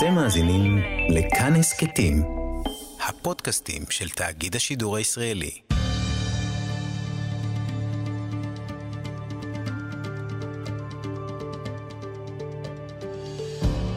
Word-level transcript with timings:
אתם 0.00 0.14
מאזינים 0.14 0.78
לכאן 1.08 1.52
הסכתים, 1.54 2.22
הפודקאסטים 3.08 3.82
של 3.90 4.08
תאגיד 4.08 4.56
השידור 4.56 4.96
הישראלי. 4.96 5.50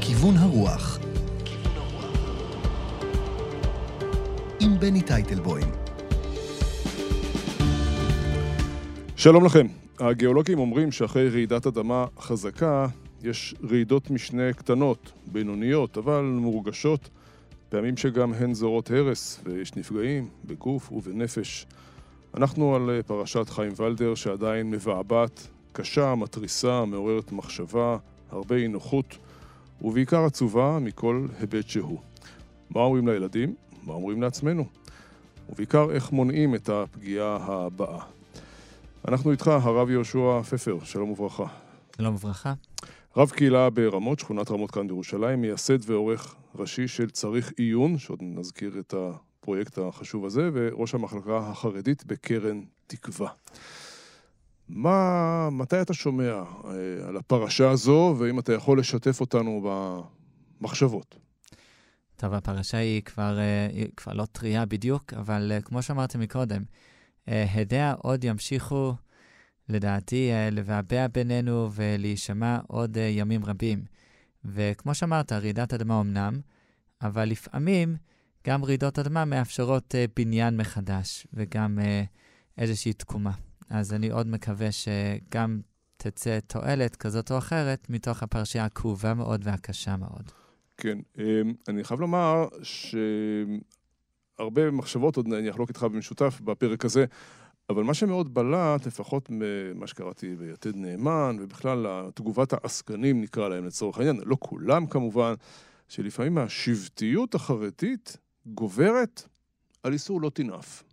כיוון 0.02 0.38
הרוח 0.38 1.00
עם 4.60 4.80
בני 4.80 5.02
טייטלבוים 5.02 5.72
שלום 9.16 9.46
לכם. 9.46 9.68
הגיאולוגים 10.00 10.60
אומרים 10.60 10.92
שאחרי 10.92 11.30
רעידת 11.30 11.68
אדמה 11.68 12.06
חזקה, 12.20 12.88
יש 13.24 13.56
רעידות 13.70 14.12
משנה 14.12 14.54
קטנות, 14.54 15.12
בינוניות, 15.26 15.98
אבל 15.98 16.22
מורגשות, 16.22 17.10
פעמים 17.70 17.98
שגם 17.98 18.34
הן 18.34 18.54
זורות 18.54 18.92
הרס, 18.92 19.40
ויש 19.44 19.76
נפגעים 19.76 20.30
בגוף 20.46 20.92
ובנפש. 20.92 21.66
אנחנו 22.38 22.76
על 22.76 23.02
פרשת 23.08 23.50
חיים 23.50 23.72
ולדר 23.78 24.16
שעדיין 24.16 24.72
מבעבעת, 24.72 25.48
קשה, 25.72 26.16
מתריסה, 26.16 26.86
מעוררת 26.86 27.32
מחשבה, 27.32 27.98
הרבה 28.32 28.56
אי 28.56 28.68
נוחות, 28.68 29.18
ובעיקר 29.82 30.26
עצובה 30.26 30.80
מכל 30.82 31.28
היבט 31.40 31.68
שהוא. 31.68 32.00
מה 32.70 32.82
אומרים 32.82 33.08
לילדים? 33.08 33.56
מה 33.84 33.94
אומרים 33.94 34.22
לעצמנו? 34.22 34.66
ובעיקר 35.50 35.92
איך 35.92 36.12
מונעים 36.12 36.56
את 36.56 36.70
הפגיעה 36.70 37.38
הבאה. 37.48 38.00
אנחנו 39.08 39.32
איתך, 39.32 39.48
הרב 39.48 39.90
יהושע 39.90 40.42
פפר, 40.42 40.78
שלום 40.84 41.10
וברכה. 41.10 41.46
שלום 41.98 42.16
וברכה. 42.16 42.54
רב 43.18 43.30
קהילה 43.30 43.70
ברמות, 43.70 44.20
שכונת 44.20 44.52
רמות 44.52 44.72
כאן 44.72 44.88
בירושלים, 44.88 45.42
מייסד 45.42 45.90
ועורך 45.90 46.36
ראשי 46.56 46.88
של 46.88 47.10
צריך 47.10 47.54
עיון, 47.58 47.98
שעוד 47.98 48.20
נזכיר 48.22 48.80
את 48.80 48.94
הפרויקט 48.98 49.78
החשוב 49.78 50.26
הזה, 50.26 50.50
וראש 50.54 50.94
המחלקה 50.96 51.38
החרדית 51.38 52.06
בקרן 52.06 52.62
תקווה. 52.88 53.30
מה, 54.70 55.50
מתי 55.52 55.82
אתה 55.82 55.94
שומע 55.94 56.32
אה, 56.32 57.08
על 57.08 57.18
הפרשה 57.18 57.70
הזו, 57.70 58.16
והאם 58.20 58.40
אתה 58.40 58.54
יכול 58.54 58.80
לשתף 58.80 59.22
אותנו 59.22 59.70
במחשבות? 60.62 61.16
טוב, 62.16 62.34
הפרשה 62.34 62.78
היא 62.78 63.02
כבר, 63.02 63.40
אה, 63.40 63.68
היא 63.74 63.88
כבר 63.98 64.14
לא 64.14 64.26
טריה 64.26 64.66
בדיוק, 64.66 65.14
אבל 65.14 65.52
אה, 65.52 65.62
כמו 65.62 65.82
שאמרתי 65.82 66.18
מקודם, 66.18 66.64
הדיה 67.28 67.94
עוד 67.94 68.24
ימשיכו, 68.24 68.94
לדעתי, 69.70 70.32
לבעבע 70.52 71.08
בינינו 71.08 71.70
ולהישמע 71.74 72.60
עוד 72.68 72.98
ימים 72.98 73.46
רבים. 73.46 73.84
וכמו 74.46 74.96
שאמרת, 74.96 75.32
רעידת 75.32 75.74
אדמה 75.74 76.02
אמנם, 76.02 76.40
אבל 77.02 77.26
לפעמים 77.26 77.96
גם 78.48 78.66
רעידות 78.66 79.00
אדמה 79.00 79.26
מאפשרות 79.26 79.96
בניין 80.16 80.58
מחדש 80.58 81.28
וגם 81.34 81.80
איזושהי 82.58 82.94
תקומה. 82.94 83.32
אז 83.70 83.94
אני 83.94 84.10
עוד 84.10 84.28
מקווה 84.28 84.68
שגם 84.72 85.62
תצא 85.98 86.40
תועלת 86.48 86.96
כזאת 86.96 87.32
או 87.32 87.38
אחרת 87.38 87.90
מתוך 87.90 88.24
הפרשייה 88.24 88.66
הכאובה 88.66 89.14
מאוד 89.14 89.42
והקשה 89.44 89.98
מאוד. 89.98 90.32
כן, 90.78 90.98
אמ, 91.18 91.54
אני 91.68 91.84
חייב 91.84 92.00
לומר 92.00 92.48
שהרבה 94.40 94.72
מחשבות 94.72 95.18
עוד 95.18 95.34
אני 95.34 95.50
אחלוק 95.50 95.70
איתך 95.70 95.84
במשותף 95.84 96.42
בפרק 96.44 96.86
הזה, 96.86 97.06
אבל 97.70 97.84
מה 97.84 97.94
שמאוד 97.94 98.34
בלט, 98.34 98.86
לפחות 98.86 99.28
ממה 99.30 99.88
שקראתי 99.88 100.36
ביתד 100.36 100.76
נאמן, 100.76 101.38
ובכלל 101.40 102.10
תגובת 102.14 102.54
העסקנים 102.54 103.22
נקרא 103.22 103.50
להם 103.50 103.66
לצורך 103.66 103.98
העניין, 103.98 104.20
לא 104.26 104.38
כולם 104.40 104.88
כמובן, 104.88 105.34
שלפעמים 105.88 106.38
השבטיות 106.38 107.36
החרדית 107.36 108.18
גוברת 108.46 109.28
על 109.84 109.94
איסור 109.94 110.22
לא 110.22 110.30
תנאף. 110.30 110.84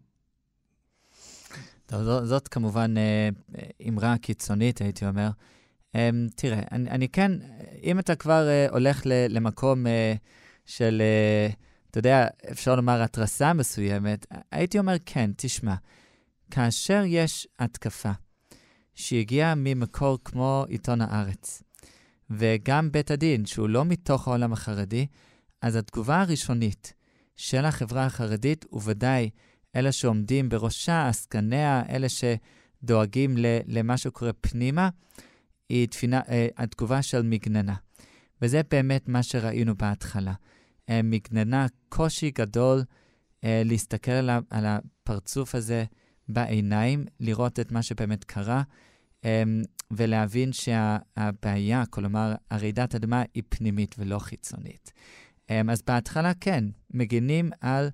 טוב, 1.86 2.02
זאת, 2.02 2.26
זאת 2.26 2.48
כמובן 2.48 2.94
אה, 2.96 3.28
אמרה 3.88 4.18
קיצונית, 4.18 4.80
הייתי 4.80 5.06
אומר. 5.06 5.28
אה, 5.94 6.10
תראה, 6.36 6.60
אני, 6.72 6.90
אני 6.90 7.08
כן, 7.08 7.32
אם 7.82 7.98
אתה 7.98 8.14
כבר 8.16 8.48
אה, 8.48 8.66
הולך 8.70 9.02
ל, 9.06 9.12
למקום 9.28 9.86
אה, 9.86 10.14
של, 10.64 11.02
אה, 11.04 11.48
אתה 11.90 11.98
יודע, 11.98 12.26
אפשר 12.50 12.76
לומר 12.76 13.02
התרסה 13.02 13.52
מסוימת, 13.52 14.26
הייתי 14.52 14.78
אומר 14.78 14.96
כן, 15.06 15.30
תשמע, 15.36 15.74
כאשר 16.50 17.02
יש 17.06 17.48
התקפה 17.58 18.12
שהגיעה 18.94 19.54
ממקור 19.54 20.18
כמו 20.24 20.64
עיתון 20.68 21.00
הארץ, 21.00 21.62
וגם 22.30 22.92
בית 22.92 23.10
הדין, 23.10 23.46
שהוא 23.46 23.68
לא 23.68 23.84
מתוך 23.84 24.28
העולם 24.28 24.52
החרדי, 24.52 25.06
אז 25.62 25.76
התגובה 25.76 26.20
הראשונית 26.20 26.92
של 27.36 27.64
החברה 27.64 28.06
החרדית, 28.06 28.64
וודאי 28.72 29.30
אלה 29.76 29.92
שעומדים 29.92 30.48
בראשה, 30.48 31.08
עסקניה, 31.08 31.82
אלה 31.88 32.06
שדואגים 32.08 33.34
למה 33.66 33.96
שקורה 33.96 34.32
פנימה, 34.32 34.88
היא 35.68 35.88
תפינה, 35.88 36.20
אה, 36.28 36.48
התגובה 36.56 37.02
של 37.02 37.22
מגננה. 37.22 37.74
וזה 38.42 38.60
באמת 38.70 39.08
מה 39.08 39.22
שראינו 39.22 39.76
בהתחלה. 39.76 40.32
אה, 40.88 41.02
מגננה, 41.02 41.66
קושי 41.88 42.30
גדול 42.30 42.82
אה, 43.44 43.62
להסתכל 43.64 44.10
על 44.50 44.66
הפרצוף 44.66 45.54
הזה 45.54 45.84
בעיניים, 46.32 47.04
לראות 47.20 47.60
את 47.60 47.72
מה 47.72 47.82
שבאמת 47.82 48.24
קרה, 48.24 48.62
ולהבין 49.90 50.52
שהבעיה, 50.52 51.84
כלומר, 51.90 52.34
הרעידת 52.50 52.94
אדמה 52.94 53.22
היא 53.34 53.42
פנימית 53.48 53.94
ולא 53.98 54.18
חיצונית. 54.18 54.92
אז 55.48 55.82
בהתחלה 55.86 56.32
כן, 56.40 56.64
מגינים 56.94 57.50
על 57.60 57.90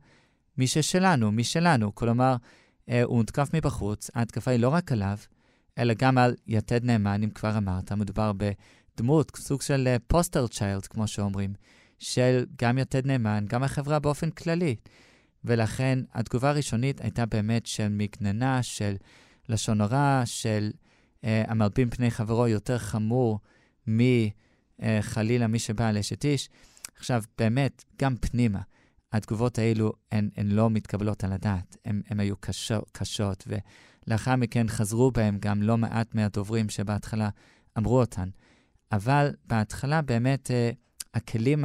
מי 0.59 0.67
ששלנו, 0.67 1.33
מי 1.33 1.45
שלנו. 1.45 1.95
כלומר, 1.95 2.37
אה, 2.89 3.03
הוא 3.03 3.17
הותקף 3.17 3.49
מבחוץ, 3.55 4.11
ההתקפה 4.15 4.51
היא 4.51 4.61
לא 4.61 4.69
רק 4.69 4.93
עליו, 4.93 5.17
אלא 5.79 5.95
גם 5.99 6.19
על 6.19 6.35
יתד 6.47 6.85
נאמן, 6.85 7.23
אם 7.23 7.31
כבר 7.31 7.59
אמרת. 7.59 7.93
מדובר 7.93 8.33
בדמות, 8.33 9.33
סוג 9.37 9.63
של 9.63 9.97
פוסטר 10.07 10.45
uh, 10.45 10.49
צ'יילד, 10.49 10.87
כמו 10.87 11.07
שאומרים, 11.07 11.55
של 11.99 12.45
גם 12.63 12.79
יתד 12.79 13.07
נאמן, 13.07 13.45
גם 13.49 13.63
החברה 13.63 13.99
באופן 13.99 14.31
כללי. 14.31 14.77
ולכן 15.47 15.99
התגובה 16.13 16.51
הראשונית 16.51 17.01
הייתה 17.01 17.27
באמת 17.27 17.67
של 17.67 17.89
מגננה, 17.89 18.63
של 18.63 18.95
לשון 19.49 19.81
הרע, 19.81 20.23
של 20.25 20.71
uh, 20.73 21.27
המלבין 21.49 21.91
פני 21.91 22.11
חברו 22.11 22.49
יותר 22.49 22.79
חמור 22.79 23.41
מחלילה 23.87 25.45
uh, 25.45 25.49
מי 25.49 25.59
שבא 25.59 25.89
על 25.89 25.99
אשת 25.99 26.25
איש. 26.25 26.49
עכשיו, 26.97 27.23
באמת, 27.39 27.85
גם 28.01 28.17
פנימה. 28.17 28.61
התגובות 29.13 29.59
האלו 29.59 29.93
הן, 30.13 30.31
הן 30.37 30.49
לא 30.49 30.71
מתקבלות 30.71 31.25
על 31.25 31.33
הדעת, 31.33 31.77
הן, 31.85 32.03
הן 32.09 32.21
היו 32.21 32.37
קשו, 32.37 32.75
קשות, 32.93 33.49
ולאחר 34.07 34.37
מכן 34.37 34.69
חזרו 34.69 35.11
בהן 35.11 35.39
גם 35.41 35.63
לא 35.63 35.79
מעט 35.79 36.15
מהדוברים 36.15 36.69
שבהתחלה 36.69 37.29
אמרו 37.79 38.01
אותן. 38.01 38.29
אבל 38.93 39.35
בהתחלה 39.45 40.03
באמת 40.03 40.51
uh, 40.51 40.77
הכלים 41.15 41.65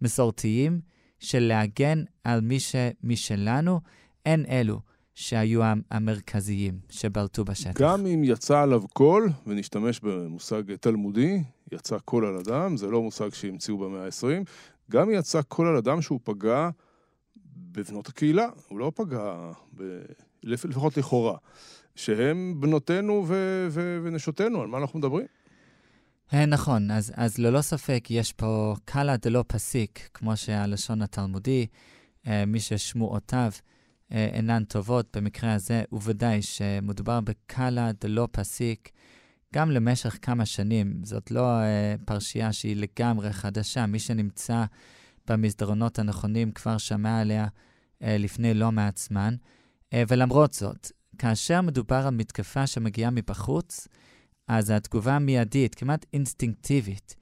המסורתיים 0.00 0.80
של 1.20 1.40
להגן 1.40 2.02
על 2.24 2.40
מי 2.40 2.58
שמשלנו, 2.60 3.80
הן 4.26 4.44
אלו 4.48 4.80
שהיו 5.14 5.60
המרכזיים 5.90 6.78
שבלטו 6.90 7.44
בשטח. 7.44 7.80
גם 7.80 8.06
אם 8.06 8.24
יצא 8.24 8.60
עליו 8.60 8.82
קול, 8.88 9.30
ונשתמש 9.46 10.00
במושג 10.00 10.62
תלמודי, 10.80 11.42
יצא 11.72 11.98
קול 11.98 12.26
על 12.26 12.36
אדם, 12.36 12.76
זה 12.76 12.86
לא 12.86 13.02
מושג 13.02 13.34
שהמציאו 13.34 13.78
במאה 13.78 14.04
ה-20, 14.04 14.50
גם 14.90 15.10
יצא 15.10 15.42
קול 15.42 15.66
על 15.66 15.76
אדם 15.76 16.02
שהוא 16.02 16.20
פגע 16.24 16.68
בבנות 17.46 18.08
הקהילה, 18.08 18.48
הוא 18.68 18.78
לא 18.78 18.92
פגע, 18.94 19.50
ב... 19.76 20.00
לפחות 20.42 20.96
לכאורה, 20.96 21.38
שהם 21.94 22.54
בנותינו 22.60 23.24
ו... 23.26 23.66
ו... 23.70 23.98
ונשותינו, 24.02 24.62
על 24.62 24.68
מה 24.68 24.78
אנחנו 24.78 24.98
מדברים? 24.98 25.26
אה, 26.34 26.46
נכון, 26.46 26.90
אז, 26.90 27.12
אז 27.16 27.38
ללא 27.38 27.60
ספק 27.60 28.06
יש 28.10 28.32
פה 28.32 28.74
קאלה 28.84 29.16
דלא 29.16 29.44
פסיק, 29.46 30.08
כמו 30.14 30.36
שהלשון 30.36 31.02
התלמודי, 31.02 31.66
אה, 32.26 32.46
מי 32.46 32.60
ששמועותיו 32.60 33.52
אה, 34.12 34.28
אינן 34.32 34.64
טובות, 34.64 35.16
במקרה 35.16 35.54
הזה, 35.54 35.82
וודאי 35.92 36.42
שמדובר 36.42 37.20
בקאלה 37.20 37.90
דלא 38.00 38.28
פסיק, 38.32 38.90
גם 39.54 39.70
למשך 39.70 40.18
כמה 40.22 40.46
שנים. 40.46 41.00
זאת 41.04 41.30
לא 41.30 41.60
פרשייה 42.04 42.52
שהיא 42.52 42.76
לגמרי 42.76 43.32
חדשה. 43.32 43.86
מי 43.86 43.98
שנמצא 43.98 44.64
במסדרונות 45.26 45.98
הנכונים 45.98 46.52
כבר 46.52 46.78
שמע 46.78 47.20
עליה 47.20 47.46
לפני 48.00 48.54
לא 48.54 48.72
מעט 48.72 48.96
זמן. 48.96 49.34
ולמרות 49.94 50.52
זאת, 50.52 50.92
כאשר 51.18 51.60
מדובר 51.60 52.06
על 52.06 52.14
מתקפה 52.14 52.66
שמגיעה 52.66 53.10
מבחוץ, 53.10 53.88
אז 54.50 54.70
התגובה 54.70 55.16
המיידית, 55.16 55.74
כמעט 55.74 56.06
אינסטינקטיבית, 56.12 57.16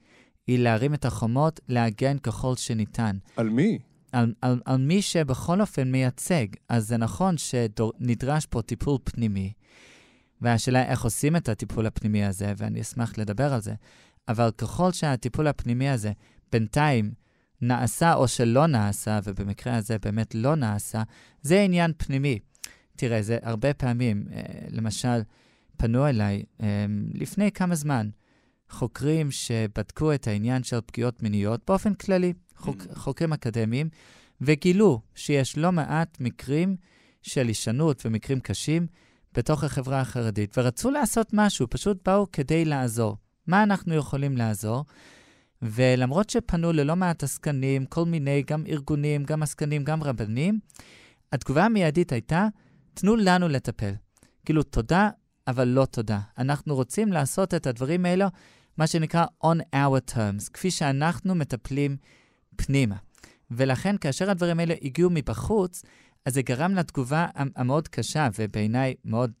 היא 0.47 0.59
להרים 0.59 0.93
את 0.93 1.05
החומות, 1.05 1.59
להגן 1.67 2.17
ככל 2.17 2.55
שניתן. 2.55 3.17
על 3.35 3.49
מי? 3.49 3.79
על, 4.11 4.33
על, 4.41 4.61
על 4.65 4.77
מי 4.77 5.01
שבכל 5.01 5.61
אופן 5.61 5.91
מייצג. 5.91 6.47
אז 6.69 6.87
זה 6.87 6.97
נכון 6.97 7.35
שנדרש 7.37 8.45
פה 8.45 8.61
טיפול 8.61 8.97
פנימי. 9.03 9.53
והשאלה 10.41 10.85
איך 10.85 11.03
עושים 11.03 11.35
את 11.35 11.49
הטיפול 11.49 11.85
הפנימי 11.85 12.25
הזה, 12.25 12.53
ואני 12.57 12.81
אשמח 12.81 13.17
לדבר 13.17 13.53
על 13.53 13.61
זה. 13.61 13.73
אבל 14.27 14.51
ככל 14.57 14.91
שהטיפול 14.91 15.47
הפנימי 15.47 15.89
הזה 15.89 16.11
בינתיים 16.51 17.11
נעשה 17.61 18.13
או 18.13 18.27
שלא 18.27 18.67
נעשה, 18.67 19.19
ובמקרה 19.23 19.75
הזה 19.75 19.97
באמת 19.99 20.35
לא 20.35 20.55
נעשה, 20.55 21.03
זה 21.41 21.61
עניין 21.61 21.91
פנימי. 21.97 22.39
תראה, 22.95 23.21
זה 23.21 23.37
הרבה 23.41 23.73
פעמים, 23.73 24.25
אה, 24.33 24.41
למשל, 24.69 25.21
פנו 25.79 26.07
אליי 26.07 26.43
אה, 26.61 26.85
לפני 27.13 27.51
כמה 27.51 27.75
זמן 27.75 28.09
חוקרים 28.69 29.31
שבדקו 29.31 30.13
את 30.13 30.27
העניין 30.27 30.63
של 30.63 30.81
פגיעות 30.85 31.23
מיניות 31.23 31.61
באופן 31.67 31.93
כללי, 31.93 32.33
חוק, 32.55 32.81
mm. 32.81 32.95
חוקרים 32.95 33.33
אקדמיים, 33.33 33.89
וגילו 34.41 35.01
שיש 35.15 35.57
לא 35.57 35.71
מעט 35.71 36.17
מקרים 36.19 36.75
של 37.21 37.47
הישנות 37.47 38.05
ומקרים 38.05 38.39
קשים 38.39 38.87
בתוך 39.33 39.63
החברה 39.63 39.99
החרדית, 39.99 40.57
ורצו 40.57 40.91
לעשות 40.91 41.29
משהו, 41.33 41.67
פשוט 41.69 42.09
באו 42.09 42.31
כדי 42.31 42.65
לעזור. 42.65 43.17
מה 43.47 43.63
אנחנו 43.63 43.95
יכולים 43.95 44.37
לעזור? 44.37 44.85
ולמרות 45.61 46.29
שפנו 46.29 46.71
ללא 46.71 46.95
מעט 46.95 47.23
עסקנים, 47.23 47.85
כל 47.85 48.05
מיני, 48.05 48.43
גם 48.47 48.63
ארגונים, 48.67 49.23
גם 49.23 49.43
עסקנים, 49.43 49.83
גם 49.83 50.03
רבנים, 50.03 50.59
התגובה 51.31 51.65
המיידית 51.65 52.11
הייתה, 52.11 52.47
תנו 52.93 53.15
לנו 53.15 53.47
לטפל. 53.47 53.93
כאילו, 54.45 54.63
תודה, 54.63 55.09
אבל 55.49 55.67
לא 55.67 55.85
תודה. 55.85 56.19
אנחנו 56.37 56.75
רוצים 56.75 57.13
לעשות 57.13 57.53
את 57.53 57.67
הדברים 57.67 58.05
האלו, 58.05 58.25
מה 58.77 58.87
שנקרא 58.87 59.25
on 59.43 59.75
our 59.75 60.13
terms, 60.13 60.49
כפי 60.53 60.71
שאנחנו 60.71 61.35
מטפלים 61.35 61.97
פנימה. 62.55 62.95
ולכן, 63.51 63.97
כאשר 63.97 64.29
הדברים 64.29 64.59
האלה 64.59 64.75
הגיעו 64.81 65.09
מבחוץ, 65.13 65.83
אז 66.25 66.33
זה 66.33 66.41
גרם 66.41 66.75
לתגובה 66.75 67.27
המאוד 67.35 67.87
קשה, 67.87 68.27
ובעיניי 68.39 68.95
מאוד, 69.05 69.31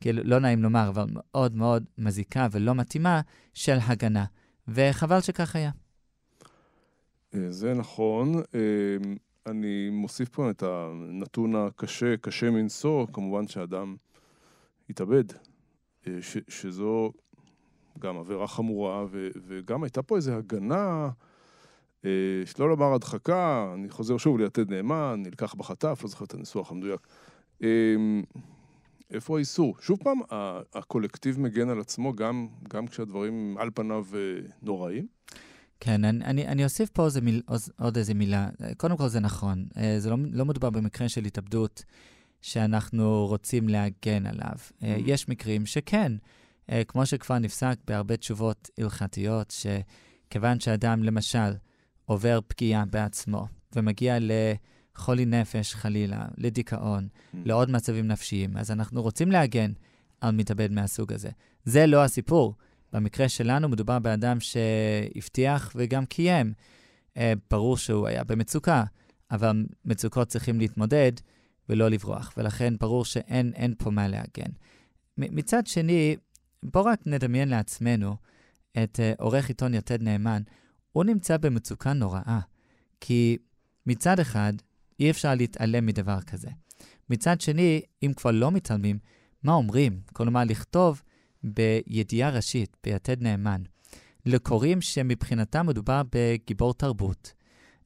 כאילו, 0.00 0.22
לא 0.24 0.38
נעים 0.38 0.62
לומר, 0.62 0.88
אבל 0.88 1.06
מאוד 1.10 1.56
מאוד 1.56 1.84
מזיקה 1.98 2.46
ולא 2.52 2.74
מתאימה, 2.74 3.20
של 3.54 3.78
הגנה. 3.86 4.24
וחבל 4.68 5.20
שכך 5.20 5.56
היה. 5.56 5.70
אה, 7.34 7.50
זה 7.50 7.74
נכון. 7.74 8.34
אה, 8.34 8.96
אני 9.46 9.90
מוסיף 9.90 10.28
פה 10.28 10.50
את 10.50 10.62
הנתון 10.62 11.56
הקשה, 11.56 12.16
קשה 12.16 12.50
מנשוא, 12.50 13.06
כמובן 13.12 13.48
שאדם 13.48 13.96
התאבד, 14.90 15.24
אה, 16.06 16.12
ש, 16.20 16.36
שזו 16.48 17.12
גם 17.98 18.16
עבירה 18.16 18.46
חמורה, 18.46 19.04
ו, 19.10 19.28
וגם 19.46 19.84
הייתה 19.84 20.02
פה 20.02 20.16
איזו 20.16 20.32
הגנה, 20.32 21.08
שלא 22.44 22.68
לומר 22.68 22.94
הדחקה, 22.94 23.72
אני 23.74 23.90
חוזר 23.90 24.16
שוב 24.16 24.38
ליתד 24.38 24.70
נאמן, 24.70 25.22
נלקח 25.26 25.54
בחטף, 25.54 25.98
לא 26.02 26.08
זוכר 26.08 26.24
את 26.24 26.34
הניסוח 26.34 26.70
המדויק. 26.70 27.00
איפה 29.12 29.36
האיסור? 29.36 29.76
שוב 29.80 29.98
פעם, 30.02 30.18
הקולקטיב 30.74 31.40
מגן 31.40 31.68
על 31.68 31.80
עצמו 31.80 32.12
גם, 32.12 32.48
גם 32.68 32.86
כשהדברים 32.86 33.56
על 33.58 33.70
פניו 33.74 34.06
אה, 34.14 34.18
נוראים? 34.62 35.06
כן, 35.80 36.04
אני, 36.04 36.24
אני, 36.24 36.46
אני 36.48 36.64
אוסיף 36.64 36.90
פה 36.90 37.04
איזה 37.04 37.20
מיל, 37.20 37.42
עוד 37.78 37.96
איזה 37.96 38.14
מילה. 38.14 38.48
קודם 38.76 38.96
כל, 38.96 39.08
זה 39.08 39.20
נכון. 39.20 39.66
אה, 39.76 39.94
זה 39.98 40.10
לא, 40.10 40.16
לא 40.32 40.44
מדובר 40.44 40.70
במקרה 40.70 41.08
של 41.08 41.24
התאבדות 41.24 41.84
שאנחנו 42.42 43.26
רוצים 43.26 43.68
להגן 43.68 44.26
עליו. 44.26 44.54
אה, 44.82 44.96
mm. 44.96 45.00
יש 45.06 45.28
מקרים 45.28 45.66
שכן, 45.66 46.12
כמו 46.88 47.06
שכבר 47.06 47.38
נפסק 47.38 47.76
בהרבה 47.86 48.16
תשובות 48.16 48.70
הלכתיות, 48.78 49.54
שכיוון 49.60 50.60
שאדם, 50.60 51.02
למשל, 51.02 51.52
עובר 52.04 52.40
פגיעה 52.48 52.84
בעצמו 52.84 53.46
ומגיע 53.76 54.18
ל... 54.18 54.30
חולי 54.96 55.24
נפש, 55.24 55.74
חלילה, 55.74 56.24
לדיכאון, 56.38 57.08
mm. 57.12 57.36
לעוד 57.44 57.70
מצבים 57.70 58.06
נפשיים. 58.08 58.56
אז 58.56 58.70
אנחנו 58.70 59.02
רוצים 59.02 59.32
להגן 59.32 59.72
על 60.20 60.34
מתאבד 60.34 60.72
מהסוג 60.72 61.12
הזה. 61.12 61.30
זה 61.64 61.86
לא 61.86 62.04
הסיפור. 62.04 62.54
במקרה 62.92 63.28
שלנו 63.28 63.68
מדובר 63.68 63.98
באדם 63.98 64.36
שהבטיח 64.40 65.72
וגם 65.74 66.06
קיים. 66.06 66.52
אה, 67.16 67.32
ברור 67.50 67.76
שהוא 67.76 68.06
היה 68.06 68.24
במצוקה, 68.24 68.84
אבל 69.30 69.64
מצוקות 69.84 70.28
צריכים 70.28 70.58
להתמודד 70.58 71.12
ולא 71.68 71.88
לברוח, 71.88 72.32
ולכן 72.36 72.74
ברור 72.80 73.04
שאין 73.04 73.74
פה 73.78 73.90
מה 73.90 74.08
להגן. 74.08 74.50
מצד 75.18 75.66
שני, 75.66 76.16
בואו 76.62 76.84
רק 76.84 77.00
נדמיין 77.06 77.48
לעצמנו 77.48 78.16
את 78.82 79.00
uh, 79.00 79.22
עורך 79.22 79.48
עיתון 79.48 79.74
יתד 79.74 80.02
נאמן. 80.02 80.42
הוא 80.92 81.04
נמצא 81.04 81.36
במצוקה 81.36 81.92
נוראה, 81.92 82.40
כי 83.00 83.36
מצד 83.86 84.20
אחד, 84.20 84.52
אי 85.00 85.10
אפשר 85.10 85.34
להתעלם 85.34 85.86
מדבר 85.86 86.20
כזה. 86.20 86.48
מצד 87.10 87.40
שני, 87.40 87.80
אם 88.02 88.12
כבר 88.16 88.30
לא 88.30 88.50
מתעלמים, 88.50 88.98
מה 89.42 89.52
אומרים? 89.52 90.00
כלומר, 90.12 90.44
לכתוב 90.44 91.02
בידיעה 91.44 92.30
ראשית, 92.30 92.76
ביתד 92.84 93.22
נאמן, 93.22 93.62
לקוראים 94.26 94.80
שמבחינתם 94.80 95.66
מדובר 95.66 96.02
בגיבור 96.12 96.74
תרבות, 96.74 97.32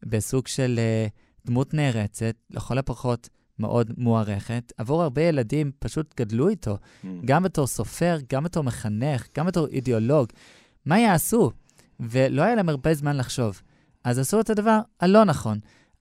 בסוג 0.03 0.47
של 0.47 0.79
uh, 0.79 1.47
דמות 1.47 1.75
נערצת, 1.75 2.37
לכל 2.51 2.79
הפחות 2.79 3.29
מאוד 3.59 3.93
מוערכת. 3.99 4.73
עבור 4.77 5.03
הרבה 5.03 5.23
ילדים 5.23 5.71
פשוט 5.79 6.15
גדלו 6.21 6.49
איתו, 6.49 6.79
mm. 6.79 7.07
גם 7.25 7.43
בתור 7.43 7.67
סופר, 7.67 8.17
גם 8.33 8.45
בתור 8.45 8.65
מחנך, 8.65 9.27
גם 9.37 9.47
בתור 9.47 9.67
אידיאולוג. 9.67 10.29
מה 10.87 10.99
יעשו? 10.99 11.51
ולא 12.01 12.43
היה 12.43 12.55
להם 12.55 12.69
הרבה 12.69 12.95
זמן 12.95 13.17
לחשוב. 13.17 13.63
אז 14.05 14.19
עשו 14.19 14.41
את 14.41 14.51
הדבר 14.51 14.81
הלא 15.01 15.25
נכון. 15.25 15.59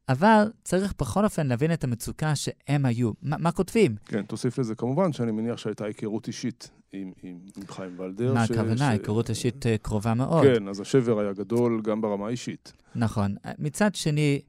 אבל 0.10 0.52
צריך 0.64 0.94
בכל 1.00 1.24
אופן 1.24 1.48
להבין 1.48 1.74
את 1.74 1.84
המצוקה 1.84 2.36
שהם 2.36 2.86
היו. 2.86 3.12
ما, 3.12 3.38
מה 3.40 3.52
כותבים? 3.52 3.96
כן, 4.06 4.22
תוסיף 4.24 4.60
לזה 4.60 4.76
כמובן 4.76 5.14
שאני 5.14 5.32
מניח 5.32 5.58
שהייתה 5.58 5.86
היכרות 5.86 6.28
אישית 6.28 6.72
עם, 6.94 7.12
עם, 7.24 7.38
עם 7.58 7.68
חיים 7.68 8.00
ולדר. 8.00 8.34
מה 8.34 8.48
ש... 8.48 8.52
הכוונה? 8.52 8.78
ש... 8.78 8.82
היכרות 8.82 9.30
אישית 9.30 9.66
uh, 9.66 9.70
קרובה 9.82 10.14
מאוד. 10.14 10.44
כן, 10.44 10.68
אז 10.68 10.80
השבר 10.80 11.20
היה 11.20 11.34
גדול 11.34 11.82
גם 11.84 12.02
ברמה 12.02 12.28
האישית. 12.28 12.74
נכון. 12.96 13.36
מצד 13.60 13.96
שני, 13.96 14.42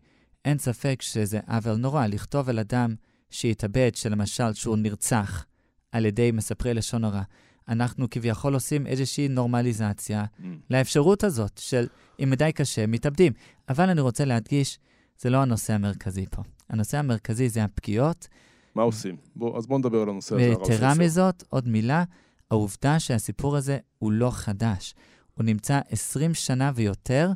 אין 0.47 0.59
ספק 0.59 1.03
שזה 1.03 1.41
עוול 1.49 1.77
נורא 1.77 2.07
לכתוב 2.07 2.49
על 2.49 2.59
אדם 2.59 2.95
שהתאבד, 3.31 3.91
שלמשל 3.95 4.53
שהוא 4.55 4.77
נרצח 4.77 5.47
על 5.93 6.05
ידי 6.05 6.31
מספרי 6.33 6.75
לשון 6.75 7.05
הרע. 7.05 7.23
אנחנו 7.69 8.11
כביכול 8.11 8.55
עושים 8.55 8.87
איזושהי 8.87 9.29
נורמליזציה 9.29 10.25
mm. 10.25 10.45
לאפשרות 10.71 11.25
הזאת 11.25 11.59
של 11.59 11.87
אם 12.23 12.31
מדי 12.31 12.53
קשה, 12.55 12.87
מתאבדים. 12.87 13.33
אבל 13.69 13.89
אני 13.91 14.01
רוצה 14.01 14.25
להדגיש, 14.25 14.79
זה 15.19 15.31
לא 15.31 15.43
הנושא 15.43 15.73
המרכזי 15.73 16.27
פה. 16.31 16.43
הנושא 16.69 16.99
המרכזי 16.99 17.49
זה 17.49 17.65
הפגיעות. 17.65 18.29
מה 18.75 18.83
עושים? 18.83 19.17
בוא, 19.37 19.59
אז 19.59 19.67
בואו 19.67 19.79
נדבר 19.79 20.03
על 20.03 20.09
הנושא 20.09 20.35
הזה. 20.35 20.55
ויתרה 20.59 20.95
מזאת, 20.95 21.45
עוד 21.49 21.69
מילה, 21.69 22.05
העובדה 22.51 23.01
שהסיפור 23.01 23.57
הזה 23.57 23.79
הוא 23.99 24.13
לא 24.13 24.31
חדש. 24.31 24.95
הוא 25.35 25.45
נמצא 25.45 25.81
20 25.91 26.35
שנה 26.35 26.73
ויותר, 26.75 27.31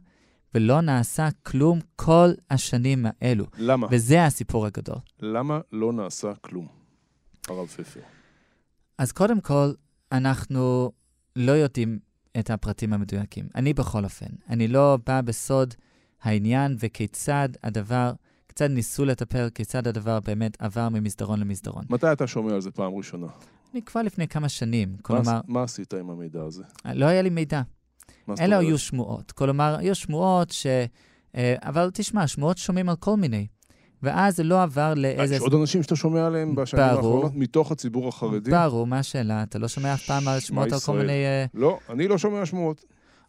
ולא 0.55 0.81
נעשה 0.81 1.29
כלום 1.43 1.79
כל 1.97 2.29
השנים 2.50 3.06
האלו. 3.20 3.46
למה? 3.58 3.86
וזה 3.91 4.24
הסיפור 4.24 4.67
הגדול. 4.67 4.96
למה 5.20 5.60
לא 5.72 5.93
נעשה 5.93 6.34
כלום, 6.34 6.67
הרב 7.48 7.67
פפר? 7.67 8.01
אז 8.98 9.13
קודם 9.13 9.41
כל, 9.41 9.72
אנחנו 10.13 10.93
לא 11.36 11.53
יודעים 11.53 11.98
את 12.39 12.51
הפרטים 12.51 12.93
המדויקים. 12.93 13.48
אני 13.55 13.72
בכל 13.72 14.05
אופן. 14.05 14.27
אני 14.48 14.69
לא 14.69 14.98
בא 15.06 15.20
בסוד 15.20 15.74
העניין 16.22 16.77
וכיצד 16.79 17.48
הדבר, 17.63 18.13
קצת 18.46 18.70
ניסו 18.70 19.05
לטפל, 19.05 19.48
כיצד 19.55 19.86
הדבר 19.86 20.20
באמת 20.20 20.56
עבר 20.63 20.89
ממסדרון 20.89 21.41
למסדרון. 21.41 21.84
מתי 21.91 22.13
אתה 22.13 22.27
שומע 22.27 22.55
על 22.55 22.60
זה 22.60 22.70
פעם 22.70 22.94
ראשונה? 22.94 23.27
אני 23.72 23.82
כבר 23.82 24.03
לפני 24.03 24.29
כמה 24.29 24.48
שנים. 24.48 24.96
כלומר... 25.03 25.41
מה 25.48 25.63
עשית 25.63 25.94
עם 25.94 26.10
המידע 26.10 26.43
הזה? 26.43 26.63
לא 26.94 27.06
היה 27.06 27.22
לי 27.22 27.31
מידע. 27.31 27.63
אלה 28.41 28.58
היו 28.58 28.79
שמועות. 28.79 29.32
כלומר, 29.32 29.77
היו 29.79 29.94
שמועות 29.94 30.50
ש... 30.50 30.67
אה, 31.36 31.55
אבל 31.62 31.91
תשמע, 31.94 32.27
שמועות 32.27 32.58
שומעים 32.58 32.89
על 32.89 32.96
כל 32.96 33.17
מיני. 33.17 33.46
ואז 34.03 34.36
זה 34.36 34.43
לא 34.43 34.62
עבר 34.62 34.94
לאיזה... 34.94 35.34
יש 35.34 35.41
עוד 35.41 35.55
אנשים 35.55 35.82
שאתה 35.82 35.96
שומע 35.96 36.27
עליהם 36.27 36.55
בשנים 36.55 36.84
האחרונות 36.84 37.32
מתוך 37.34 37.72
הציבור 37.72 38.08
החרדי? 38.08 38.50
ברור, 38.50 38.86
מה 38.86 38.98
השאלה? 38.98 39.43
אתה 39.43 39.58
לא 39.58 39.69
שומע 39.69 39.94
אף 39.94 40.06
פעם 40.06 40.29
על 40.29 40.41
שמועות 40.41 40.72
על 40.72 40.81
כל 40.81 40.98
מיני... 40.98 41.24
אה, 41.24 41.44
לא, 41.55 41.79
אני 41.91 42.08
לא 42.08 42.19
שומע 42.19 42.46
שמועות. 42.46 42.84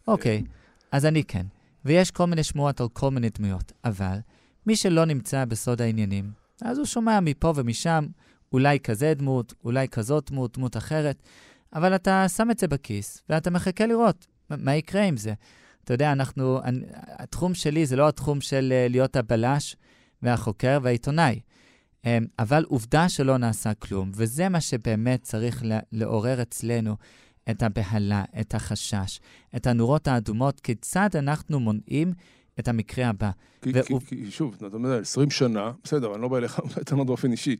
אוקיי, 0.08 0.42
אז 0.92 1.06
אני 1.06 1.24
כן. 1.24 1.46
ויש 1.84 2.10
כל 2.10 2.24
מיני 2.24 2.42
שמועות 2.42 2.80
על 2.80 2.88
כל 2.92 3.10
מיני 3.10 3.28
דמויות, 3.38 3.72
אבל 3.84 4.18
מי 4.66 4.76
שלא 4.76 5.04
נמצא 5.04 5.44
בסוד 5.44 5.82
העניינים, 5.82 6.30
אז 6.62 6.78
הוא 6.78 6.86
שומע 6.86 7.20
מפה 7.20 7.52
ומשם, 7.56 8.06
אולי 8.52 8.80
כזה 8.80 9.14
דמות, 9.16 9.54
אולי 9.64 9.88
כזאת 9.88 10.30
דמות, 10.30 10.58
דמות 10.58 10.76
אחרת, 10.76 11.22
אבל 11.74 11.94
אתה 11.94 12.28
שם 12.28 12.50
את 12.50 12.58
זה 12.58 12.68
בכיס, 12.68 13.22
ואתה 13.28 13.50
מחכה 13.50 13.86
לראות 13.86 14.26
מה 14.58 14.76
יקרה 14.76 15.02
עם 15.02 15.16
זה. 15.16 15.34
אתה 15.84 15.94
יודע, 15.94 16.12
אנחנו, 16.12 16.62
אני, 16.64 16.80
התחום 17.18 17.54
שלי 17.54 17.86
זה 17.86 17.96
לא 17.96 18.08
התחום 18.08 18.40
של 18.40 18.72
uh, 18.72 18.92
להיות 18.92 19.16
הבלש 19.16 19.76
והחוקר 20.22 20.78
והעיתונאי, 20.82 21.40
um, 22.02 22.06
אבל 22.38 22.64
עובדה 22.68 23.08
שלא 23.08 23.36
נעשה 23.36 23.74
כלום, 23.74 24.10
וזה 24.14 24.48
מה 24.48 24.60
שבאמת 24.60 25.22
צריך 25.22 25.62
לעורר 25.92 26.42
אצלנו 26.42 26.96
את 27.50 27.62
הבהלה, 27.62 28.24
את 28.40 28.54
החשש, 28.54 29.20
את 29.56 29.66
הנורות 29.66 30.08
האדומות, 30.08 30.60
כיצד 30.60 31.10
אנחנו 31.14 31.60
מונעים 31.60 32.12
את 32.58 32.68
המקרה 32.68 33.08
הבא. 33.08 33.30
כי, 33.62 33.70
והוא... 33.74 34.00
כי, 34.00 34.24
כי 34.24 34.30
שוב, 34.30 34.54
אתה 34.58 34.76
אומר, 34.76 35.00
20 35.00 35.30
שנה, 35.30 35.72
בסדר, 35.84 36.14
אני 36.14 36.22
לא 36.22 36.28
בא 36.28 36.38
אליך 36.38 36.60
בטענות 36.76 37.06
באופן 37.06 37.32
אישי. 37.32 37.56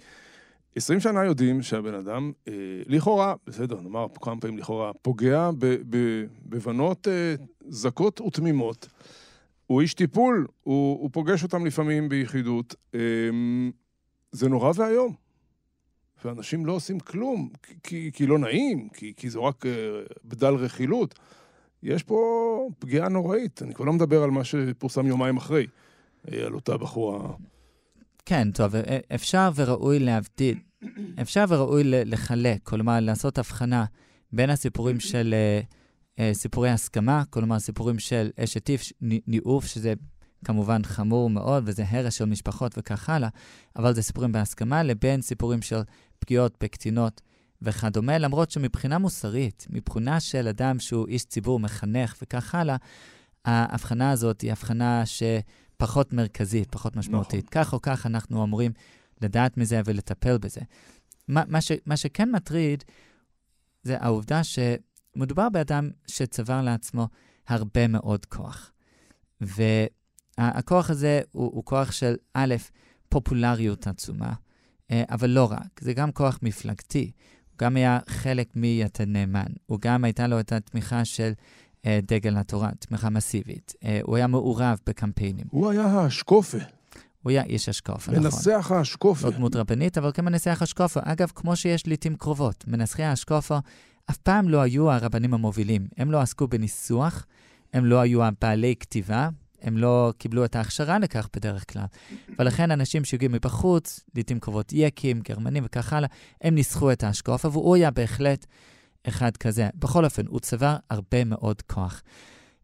20 0.76 1.00
שנה 1.00 1.25
יודעים 1.25 1.62
שהבן 1.62 1.95
אדם, 1.95 2.33
אה, 2.49 2.52
לכאורה, 2.87 3.35
בסדר, 3.47 3.81
נאמר 3.81 4.07
כמה 4.21 4.41
פעמים 4.41 4.59
לכאורה, 4.59 4.93
פוגע 4.93 5.50
ב, 5.59 5.67
ב, 5.91 6.25
בבנות 6.47 7.09
אה, 7.09 7.35
זכות 7.69 8.21
ותמימות. 8.21 8.88
הוא 9.67 9.81
איש 9.81 9.95
טיפול, 9.95 10.47
הוא, 10.62 11.00
הוא 11.00 11.11
פוגש 11.12 11.43
אותם 11.43 11.67
לפעמים 11.67 12.09
ביחידות. 12.09 12.75
אמ, 12.95 13.71
זה 14.33 14.49
נורא 14.49 14.73
ואיום. 14.75 15.14
ואנשים 16.25 16.67
לא 16.67 16.73
עושים 16.73 17.00
כלום, 17.00 17.49
כי, 17.83 18.11
כי, 18.12 18.26
לא 18.26 18.38
נעים, 18.38 18.88
כי, 18.88 19.12
כי 19.17 19.31
זה 19.31 19.38
רק 19.38 19.67
אה, 19.67 19.71
בדל 20.25 20.55
רכילות. 20.55 21.19
יש 21.83 22.02
פה 22.02 22.69
פגיעה 22.79 23.09
נוראית. 23.09 23.62
אני 23.62 23.75
כבר 23.75 23.85
לא 23.85 23.93
מדבר 23.93 24.23
על 24.23 24.31
מה 24.31 24.45
שפורסם 24.45 25.07
יומיים 25.07 25.37
אחרי, 25.37 25.67
אה, 26.33 26.47
על 26.47 26.55
אותה 26.55 26.76
בחורה. 26.76 27.35
כן, 28.25 28.50
טוב, 28.50 28.75
אפשר 29.14 29.50
וראוי 29.55 29.99
להבדיל, 29.99 30.59
אפשר 31.21 31.45
וראוי 31.49 31.83
לחלק, 31.85 32.61
כלומר, 32.62 33.00
לעשות 33.00 33.38
הבחנה 33.38 33.85
בין 34.33 34.50
הסיפורים 34.50 35.00
של 35.00 35.35
סיפורי 36.33 36.71
הסכמה, 36.71 37.23
כלומר, 37.31 37.59
סיפורים 37.59 37.99
של 37.99 38.31
אשת 38.37 38.64
טיף, 38.64 38.83
ניאוף, 39.00 39.67
שזה 39.67 39.95
כמובן 40.45 40.85
חמור 40.85 41.31
מאוד, 41.31 41.62
וזה 41.67 41.85
הרס 41.88 42.14
של 42.14 42.25
משפחות 42.25 42.79
וכך 42.79 43.11
הלאה, 43.11 43.29
אבל 43.76 43.95
זה 43.95 44.02
סיפורים 44.02 44.33
בהסכמה, 44.33 44.83
לבין 44.83 45.23
סיפורים 45.23 45.62
של 45.62 45.81
פגיעות 46.19 46.57
בקטינות 46.61 47.21
וכדומה, 47.62 48.19
למרות 48.19 48.50
שמבחינה 48.50 48.99
מוסרית, 48.99 49.67
מבחינה 49.71 50.21
של 50.21 50.49
אדם 50.49 50.79
שהוא 50.79 51.09
איש 51.09 51.25
ציבור, 51.25 51.61
מחנך 51.61 52.17
וכך 52.23 52.55
הלאה, 52.55 52.76
ההבחנה 53.45 54.11
הזאת 54.11 54.41
היא 54.41 54.52
הבחנה 54.52 55.07
שפחות 55.83 56.12
מרכזית, 56.12 56.71
פחות 56.71 56.97
משמעותית. 56.97 57.45
נכון. 57.45 57.65
כך 57.65 57.73
או 57.73 57.83
כך 57.83 58.07
אנחנו 58.07 58.45
אמורים 58.45 58.73
לדעת 59.23 59.57
מזה 59.57 59.81
ולטפל 59.85 60.39
בזה. 60.39 60.61
מה, 61.29 61.43
מה, 61.49 61.61
ש, 61.61 61.73
מה 61.87 61.97
שכן 61.97 62.31
מטריד 62.31 62.85
זה 63.83 63.97
העובדה 64.01 64.41
שמדובר 64.45 65.49
באדם 65.49 65.91
שצבר 66.07 66.62
לעצמו 66.62 67.09
הרבה 67.49 67.89
מאוד 67.89 68.25
כוח. 68.25 68.73
והכוח 69.41 70.91
הזה 70.91 71.21
הוא, 71.33 71.51
הוא 71.55 71.65
כוח 71.65 71.93
של, 71.93 72.15
א', 72.35 72.55
פופולריות 73.09 73.87
עצומה, 73.87 74.33
אה, 74.91 75.03
אבל 75.11 75.31
לא 75.31 75.53
רק, 75.53 75.81
זה 75.81 75.93
גם 75.93 76.12
כוח 76.12 76.39
מפלגתי. 76.43 77.11
הוא 77.51 77.59
גם 77.59 77.77
היה 77.77 77.99
חלק 78.09 78.57
מיתד 78.57 79.09
נאמן. 79.09 79.53
הוא 79.67 79.79
גם 79.81 80.05
הייתה 80.05 80.27
לו 80.27 80.41
את 80.41 80.53
התמיכה 80.53 81.05
של 81.05 81.33
דגל 81.87 82.37
התורה, 82.37 82.71
תמיכה 82.79 83.11
מסיבית. 83.11 83.75
אה, 83.85 84.01
הוא 84.03 84.17
היה 84.17 84.27
מעורב 84.27 84.79
בקמפיינים. 84.87 85.45
הוא 85.51 85.71
היה 85.71 85.87
האשקופה. 85.87 86.59
הוא 87.23 87.31
היה 87.31 87.43
איש 87.43 87.69
אשקופה, 87.69 88.12
נכון. 88.12 88.25
מנסח 88.25 88.73
האשקופה. 88.75 89.29
לא 89.29 89.33
דמות 89.37 89.57
רבנית, 89.57 89.99
אבל 89.99 90.12
כמנסח 90.12 90.62
אשקופה. 90.62 91.01
אגב, 91.05 91.33
כמו 91.35 91.57
שיש 91.57 91.87
לעיתים 91.87 92.17
קרובות, 92.17 92.65
מנסחי 92.69 93.03
האשקופה 93.03 93.59
אף 94.11 94.17
פעם 94.17 94.49
לא 94.49 94.61
היו 94.61 94.91
הרבנים 94.91 95.35
המובילים. 95.35 95.87
הם 95.97 96.11
לא 96.11 96.21
עסקו 96.21 96.49
בניסוח, 96.49 97.27
הם 97.73 97.85
לא 97.85 98.01
היו 98.01 98.25
הבעלי 98.25 98.75
כתיבה, 98.81 99.29
הם 99.62 99.79
לא 99.79 100.12
קיבלו 100.19 100.45
את 100.45 100.57
ההכשרה 100.57 100.99
לכך 100.99 101.29
בדרך 101.37 101.73
כלל. 101.73 101.85
ולכן 102.39 102.71
אנשים 102.71 103.05
שהגיעו 103.05 103.33
מבחוץ, 103.33 104.01
לעיתים 104.15 104.41
קרובות 104.41 104.73
יקים, 104.73 105.21
גרמנים 105.21 105.62
וכך 105.67 105.93
הלאה, 105.93 106.09
הם 106.41 106.55
ניסחו 106.55 106.93
את 106.93 107.05
האשקוף, 107.05 107.45
והוא 107.45 107.77
היה 107.77 107.91
בהחלט 107.91 108.47
אחד 109.09 109.37
כזה. 109.37 109.69
בכל 109.75 110.05
אופן, 110.05 110.27
הוא 110.27 110.41
צבר 110.41 110.77
הרבה 110.91 111.25
מאוד 111.25 111.63
כוח. 111.63 112.03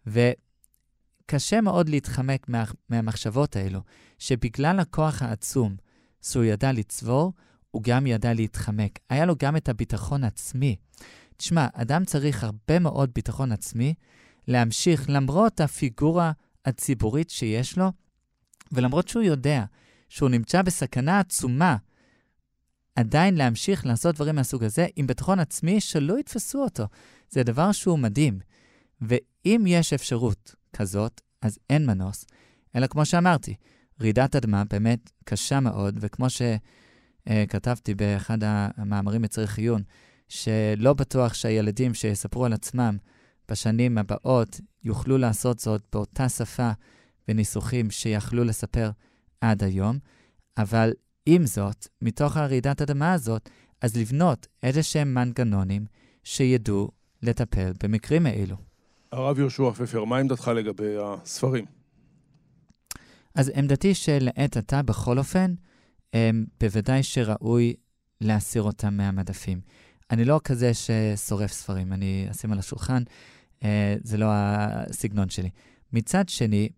וקשה 0.07 1.61
מאוד 1.61 1.89
להתחמק 1.89 2.49
מה, 2.49 2.65
מהמחשבות 2.89 3.57
האלו, 3.57 3.81
שבגלל 4.19 4.81
הכוח 4.81 5.23
העצום 5.23 5.77
שהוא 6.23 6.45
ידע 6.45 6.73
לצבור, 6.73 7.33
הוא 7.71 7.83
גם 7.83 8.07
ידע 8.07 8.35
להתחמק. 8.35 8.99
היה 9.11 9.27
לו 9.27 9.35
גם 9.39 9.57
את 9.57 9.69
הביטחון 9.69 10.25
עצמי. 10.25 10.77
תשמע, 11.37 11.67
אדם 11.73 12.05
צריך 12.05 12.45
הרבה 12.45 12.79
מאוד 12.79 13.11
ביטחון 13.15 13.53
עצמי 13.53 13.95
להמשיך, 14.49 15.05
למרות 15.09 15.61
הפיגורה 15.61 16.33
הציבורית 16.65 17.31
שיש 17.31 17.79
לו, 17.79 17.93
ולמרות 18.73 19.09
שהוא 19.09 19.23
יודע 19.23 19.65
שהוא 20.09 20.29
נמצא 20.29 20.63
בסכנה 20.63 21.21
עצומה, 21.21 21.77
עדיין 22.99 23.35
להמשיך 23.35 23.87
לעשות 23.87 24.15
דברים 24.15 24.35
מהסוג 24.35 24.65
הזה 24.65 24.87
עם 24.97 25.07
ביטחון 25.07 25.39
עצמי 25.39 25.81
שלא 25.81 26.19
יתפסו 26.19 26.63
אותו. 26.63 26.85
זה 27.31 27.43
דבר 27.43 27.73
שהוא 27.73 27.99
מדהים. 27.99 28.39
ואם 29.01 29.65
יש 29.67 29.93
אפשרות 29.93 30.55
כזאת, 30.73 31.21
אז 31.43 31.59
אין 31.71 31.87
מנוס. 31.87 32.27
אלא 32.77 32.87
כמו 32.87 33.07
שאמרתי, 33.07 33.55
רעידת 34.01 34.37
אדמה 34.37 34.65
באמת 34.65 35.11
קשה 35.25 35.61
מאוד, 35.61 35.99
וכמו 36.01 36.27
שכתבתי 36.31 37.95
באחד 37.95 38.39
המאמרים 38.43 39.23
מצריך 39.23 39.59
עיון, 39.59 39.83
שלא 40.29 40.95
בטוח 40.95 41.35
שהילדים 41.35 41.95
שיספרו 41.95 42.45
על 42.45 42.53
עצמם 42.53 42.97
בשנים 43.49 43.99
הבאות 43.99 44.61
יוכלו 44.85 45.19
לעשות 45.19 45.59
זאת 45.59 45.83
באותה 45.93 46.29
שפה 46.29 46.71
וניסוחים 47.29 47.91
שיכלו 47.91 48.45
לספר 48.45 48.91
עד 49.41 49.65
היום, 49.65 49.99
אבל 50.59 50.93
עם 51.31 51.47
זאת, 51.47 51.89
מתוך 52.03 52.37
הרעידת 52.37 52.83
אדמה 52.83 53.13
הזאת, 53.13 53.49
אז 53.81 53.97
לבנות 53.97 54.47
איזה 54.63 54.83
שהם 54.83 55.15
מנגנונים 55.15 55.87
שידעו 56.25 56.89
לטפל 57.23 57.73
במקרים 57.83 58.27
האלו. 58.27 58.57
הרב 59.13 59.39
יהושע 59.39 59.71
פפר, 59.73 60.05
מה 60.05 60.19
עמדתך 60.19 60.49
לגבי 60.49 60.97
הספרים? 61.03 61.65
אז 63.35 63.53
עמדתי 63.55 63.95
שלעת 63.95 64.57
עתה, 64.57 64.83
בכל 64.83 65.19
אופן, 65.19 65.55
הם, 66.13 66.47
בוודאי 66.61 67.03
שראוי 67.03 67.75
להסיר 68.21 68.63
אותם 68.63 68.97
מהמדפים. 68.97 69.61
אני 70.11 70.25
לא 70.25 70.41
כזה 70.45 70.71
ששורף 70.75 71.53
ספרים, 71.53 71.93
אני 71.93 72.27
אשים 72.31 72.53
על 72.53 72.59
השולחן. 72.59 73.03
אה, 73.65 73.97
זה 74.03 74.17
לא 74.17 74.27
הסגנון 74.31 75.29
שלי. 75.29 75.51
מצד 75.93 76.29
שני, 76.29 76.69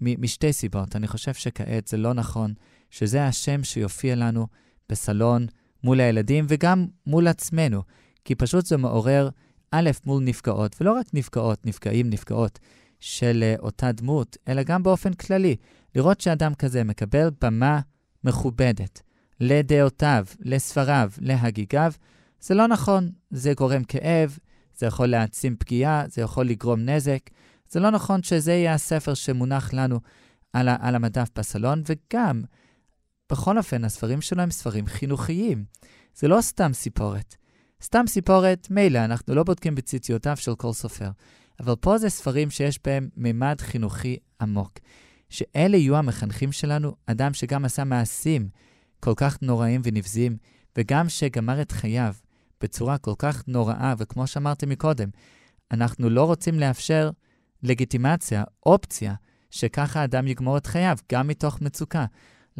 משתי 0.00 0.52
סיבות, 0.52 0.96
אני 0.96 1.08
חושב 1.08 1.34
שכעת 1.34 1.86
זה 1.86 1.96
לא 1.96 2.14
נכון 2.14 2.54
שזה 2.90 3.24
השם 3.24 3.64
שיופיע 3.64 4.16
לנו 4.16 4.46
בסלון 4.88 5.46
מול 5.84 6.00
הילדים 6.00 6.46
וגם 6.48 6.86
מול 7.06 7.28
עצמנו, 7.28 7.82
כי 8.24 8.34
פשוט 8.34 8.66
זה 8.66 8.76
מעורר, 8.76 9.28
א', 9.70 9.90
מול 10.06 10.22
נפגעות, 10.22 10.76
ולא 10.80 10.92
רק 10.92 11.06
נפגעות, 11.14 11.66
נפגעים, 11.66 12.10
נפגעות 12.10 12.58
של 13.00 13.40
אה, 13.42 13.54
אותה 13.58 13.92
דמות, 13.92 14.36
אלא 14.48 14.62
גם 14.62 14.82
באופן 14.82 15.12
כללי, 15.12 15.56
לראות 15.94 16.20
שאדם 16.20 16.54
כזה 16.54 16.84
מקבל 16.84 17.30
במה 17.40 17.80
מכובדת 18.24 19.02
לדעותיו, 19.40 20.24
לספריו, 20.40 21.10
להגיגיו, 21.18 21.92
זה 22.40 22.54
לא 22.54 22.68
נכון, 22.68 23.10
זה 23.30 23.52
גורם 23.56 23.84
כאב, 23.84 24.38
זה 24.76 24.86
יכול 24.86 25.06
להעצים 25.06 25.56
פגיעה, 25.56 26.04
זה 26.08 26.22
יכול 26.22 26.46
לגרום 26.46 26.80
נזק. 26.80 27.20
זה 27.68 27.80
לא 27.80 27.90
נכון 27.90 28.22
שזה 28.22 28.52
יהיה 28.52 28.74
הספר 28.74 29.14
שמונח 29.14 29.72
לנו 29.72 30.00
על, 30.52 30.68
על 30.80 30.94
המדף 30.94 31.28
בסלון, 31.38 31.82
וגם, 31.86 32.42
בכל 33.30 33.58
אופן, 33.58 33.84
הספרים 33.84 34.20
שלו 34.20 34.42
הם 34.42 34.50
ספרים 34.50 34.86
חינוכיים. 34.86 35.64
זה 36.14 36.28
לא 36.28 36.40
סתם 36.40 36.72
סיפורת. 36.72 37.36
סתם 37.82 38.04
סיפורת, 38.06 38.68
מילא, 38.70 39.04
אנחנו 39.04 39.34
לא 39.34 39.42
בודקים 39.42 39.74
בציציותיו 39.74 40.36
של 40.36 40.54
כל 40.54 40.72
סופר. 40.72 41.10
אבל 41.60 41.76
פה 41.76 41.98
זה 41.98 42.08
ספרים 42.08 42.50
שיש 42.50 42.78
בהם 42.84 43.08
מימד 43.16 43.60
חינוכי 43.60 44.16
עמוק. 44.40 44.78
שאלה 45.28 45.76
יהיו 45.76 45.96
המחנכים 45.96 46.52
שלנו, 46.52 46.94
אדם 47.06 47.34
שגם 47.34 47.64
עשה 47.64 47.84
מעשים 47.84 48.48
כל 49.00 49.12
כך 49.16 49.38
נוראים 49.42 49.80
ונבזיים, 49.84 50.36
וגם 50.78 51.08
שגמר 51.08 51.62
את 51.62 51.72
חייו 51.72 52.14
בצורה 52.60 52.98
כל 52.98 53.14
כך 53.18 53.48
נוראה, 53.48 53.94
וכמו 53.98 54.26
שאמרתי 54.26 54.66
מקודם, 54.66 55.08
אנחנו 55.70 56.10
לא 56.10 56.24
רוצים 56.24 56.60
לאפשר 56.60 57.10
לגיטימציה, 57.62 58.44
אופציה, 58.66 59.14
שככה 59.50 60.04
אדם 60.04 60.26
יגמור 60.26 60.56
את 60.56 60.66
חייו, 60.66 60.96
גם 61.12 61.28
מתוך 61.28 61.60
מצוקה. 61.60 62.06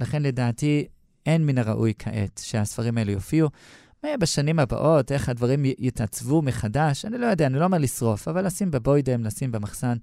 לכן 0.00 0.22
לדעתי 0.22 0.86
אין 1.26 1.46
מן 1.46 1.58
הראוי 1.58 1.92
כעת 1.98 2.40
שהספרים 2.44 2.98
האלה 2.98 3.12
יופיעו. 3.12 3.48
מה 4.02 4.16
בשנים 4.16 4.58
הבאות, 4.58 5.12
איך 5.12 5.28
הדברים 5.28 5.62
יתעצבו 5.64 6.42
מחדש, 6.42 7.04
אני 7.04 7.18
לא 7.18 7.26
יודע, 7.26 7.46
אני 7.46 7.58
לא 7.58 7.64
אומר 7.64 7.78
לשרוף, 7.78 8.28
אבל 8.28 8.46
לשים 8.46 8.70
בבוידם, 8.70 9.24
לשים 9.24 9.52
במחסן, 9.52 9.96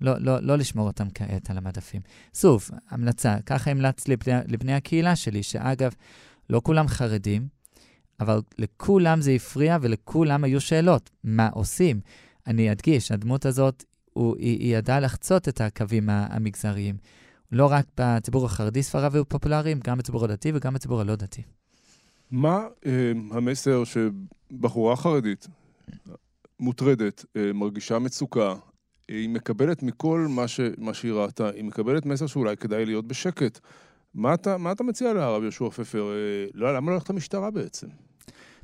לא, 0.00 0.14
לא, 0.18 0.38
לא 0.42 0.56
לשמור 0.56 0.86
אותם 0.86 1.06
כעת 1.14 1.50
על 1.50 1.58
המדפים. 1.58 2.00
שוב, 2.36 2.70
המלצה, 2.90 3.36
ככה 3.46 3.70
המלץ 3.70 4.08
לבני, 4.08 4.34
לבני 4.48 4.74
הקהילה 4.74 5.16
שלי, 5.16 5.42
שאגב, 5.42 5.92
לא 6.50 6.60
כולם 6.64 6.88
חרדים, 6.88 7.48
אבל 8.20 8.40
לכולם 8.58 9.20
זה 9.20 9.32
הפריע 9.32 9.78
ולכולם 9.82 10.44
היו 10.44 10.60
שאלות, 10.60 11.10
מה 11.24 11.48
עושים? 11.52 12.00
אני 12.46 12.72
אדגיש, 12.72 13.12
הדמות 13.12 13.46
הזאת, 13.46 13.84
הוא, 14.12 14.36
היא, 14.36 14.58
היא 14.58 14.76
ידעה 14.76 15.00
לחצות 15.00 15.48
את 15.48 15.60
הקווים 15.60 16.08
המגזריים. 16.10 16.96
לא 17.52 17.66
רק 17.70 17.86
בציבור 18.00 18.44
החרדי 18.44 18.82
ספריו 18.82 19.14
היו 19.14 19.28
פופולריים, 19.28 19.80
גם 19.84 19.98
בציבור 19.98 20.24
הדתי 20.24 20.52
וגם 20.54 20.74
בציבור 20.74 21.00
הלא 21.00 21.16
דתי. 21.16 21.42
מה 22.30 22.66
אה, 22.86 23.12
המסר 23.30 23.82
שבחורה 23.84 24.96
חרדית 24.96 25.46
מוטרדת, 26.60 27.24
אה, 27.36 27.52
מרגישה 27.54 27.98
מצוקה, 27.98 28.54
היא 29.08 29.28
מקבלת 29.28 29.82
מכל 29.82 30.26
מה, 30.30 30.48
ש, 30.48 30.60
מה 30.78 30.94
שהיא 30.94 31.12
ראתה, 31.12 31.48
היא 31.48 31.64
מקבלת 31.64 32.06
מסר 32.06 32.26
שאולי 32.26 32.56
כדאי 32.56 32.86
להיות 32.86 33.06
בשקט. 33.06 33.58
מה 34.14 34.34
אתה, 34.34 34.58
מה 34.58 34.72
אתה 34.72 34.84
מציע 34.84 35.12
לה, 35.12 35.24
הרב 35.24 35.42
יהושע 35.42 35.70
פפר? 35.70 36.12
אה, 36.12 36.46
לא, 36.54 36.76
למה 36.76 36.90
לא 36.90 36.94
ללכת 36.94 37.10
למשטרה 37.10 37.50
בעצם? 37.50 37.86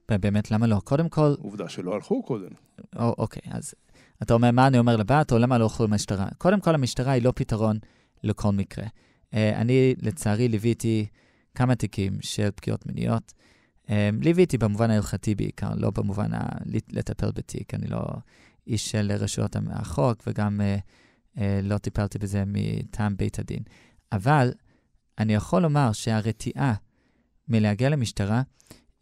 באמת, 0.09 0.51
למה 0.51 0.67
לא? 0.67 0.81
קודם 0.85 1.09
כל... 1.09 1.35
עובדה 1.43 1.69
שלא 1.69 1.95
הלכו 1.95 2.23
קודם. 2.23 2.51
או, 2.97 3.15
אוקיי, 3.19 3.43
אז, 3.51 3.75
אתה 4.23 4.35
אומר, 4.35 4.51
מה 4.51 4.67
אני 4.67 4.79
אומר 4.79 4.97
לבת, 4.97 5.33
או 5.33 5.39
למה 5.39 5.59
לא 5.59 5.65
הולכו 5.65 5.85
למשטרה? 5.85 6.27
קודם 6.39 6.61
כל, 6.61 6.75
המשטרה 6.75 7.13
היא 7.13 7.23
לא 7.23 7.33
פתרון 7.37 7.79
לכל 8.23 8.53
מקרה. 8.53 8.87
אה, 9.35 9.61
אני, 9.61 9.95
לצערי, 10.03 10.49
ליוויתי 10.49 11.07
כמה 11.55 11.75
תיקים 11.75 12.13
של 12.21 12.51
פגיעות 12.55 12.87
מיניות. 12.87 13.33
אה, 13.91 14.11
ליוויתי 14.23 14.59
במובן 14.59 14.91
ההלכתי 14.91 15.35
בעיקר, 15.35 15.71
לא 15.77 15.91
במובן 15.91 16.35
ה... 16.35 16.49
לטפל 16.93 17.31
בתיק. 17.31 17.75
אני 17.75 17.87
לא 17.87 18.01
איש 18.67 18.91
של 18.91 19.13
רשויות 19.13 19.57
החוק, 19.71 20.23
וגם 20.27 20.61
אה, 21.39 21.61
לא 21.63 21.79
טיפלתי 21.79 22.19
בזה 22.19 22.43
מטעם 22.47 23.17
בית 23.17 23.39
הדין. 23.39 23.63
אבל 24.13 24.53
אני 25.19 25.35
יכול 25.35 25.63
לומר 25.63 25.93
שהרתיעה 25.93 26.75
מלהגיע 27.49 27.89
למשטרה 27.89 28.43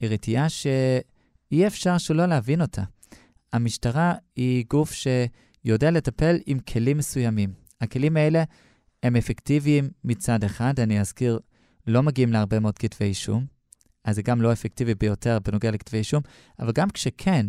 היא 0.01 0.11
רתיעה 0.11 0.49
שאי 0.49 1.67
אפשר 1.67 1.99
שלא 1.99 2.27
להבין 2.27 2.61
אותה. 2.61 2.83
המשטרה 3.53 4.15
היא 4.37 4.65
גוף 4.71 4.93
שיודע 4.93 5.91
לטפל 5.91 6.37
עם 6.47 6.59
כלים 6.59 6.99
מסוימים. 6.99 7.53
הכלים 7.81 8.17
האלה 8.17 8.45
הם 9.07 9.17
אפקטיביים 9.17 9.91
מצד 10.05 10.45
אחד, 10.45 10.81
אני 10.81 11.01
אזכיר, 11.01 11.39
לא 11.87 12.03
מגיעים 12.03 12.33
להרבה 12.33 12.61
מאוד 12.61 12.79
כתבי 12.79 13.05
אישום, 13.05 13.47
אז 14.05 14.17
זה 14.17 14.23
גם 14.23 14.43
לא 14.43 14.53
אפקטיבי 14.53 14.95
ביותר 14.95 15.39
בנוגע 15.45 15.71
לכתבי 15.71 15.99
אישום, 15.99 16.23
אבל 16.59 16.73
גם 16.73 16.91
כשכן, 16.91 17.47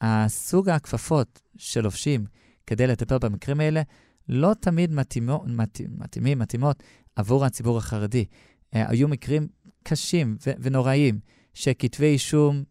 הסוג 0.00 0.68
הכפפות 0.68 1.42
שלובשים 1.56 2.24
כדי 2.66 2.86
לטפל 2.86 3.18
במקרים 3.18 3.60
האלה 3.60 3.82
לא 4.28 4.52
תמיד 4.60 4.92
מתאימו, 4.92 5.44
מתאים, 5.46 5.90
מתאימים, 5.98 6.38
מתאימות 6.38 6.82
עבור 7.16 7.44
הציבור 7.44 7.78
החרדי. 7.78 8.24
Uh, 8.24 8.78
היו 8.88 9.08
מקרים 9.08 9.48
קשים 9.82 10.36
ו- 10.46 10.50
ונוראיים 10.58 11.18
שכתבי 11.54 12.06
אישום 12.06 12.64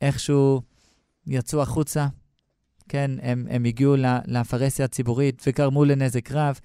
איכשהו 0.00 0.62
יצאו 1.26 1.62
החוצה, 1.62 2.08
כן, 2.88 3.10
הם, 3.22 3.46
הם 3.50 3.64
הגיעו 3.64 3.96
לפרהסיה 4.26 4.84
הציבורית 4.84 5.42
וגרמו 5.46 5.84
לנזק 5.84 6.32
רב. 6.32 6.60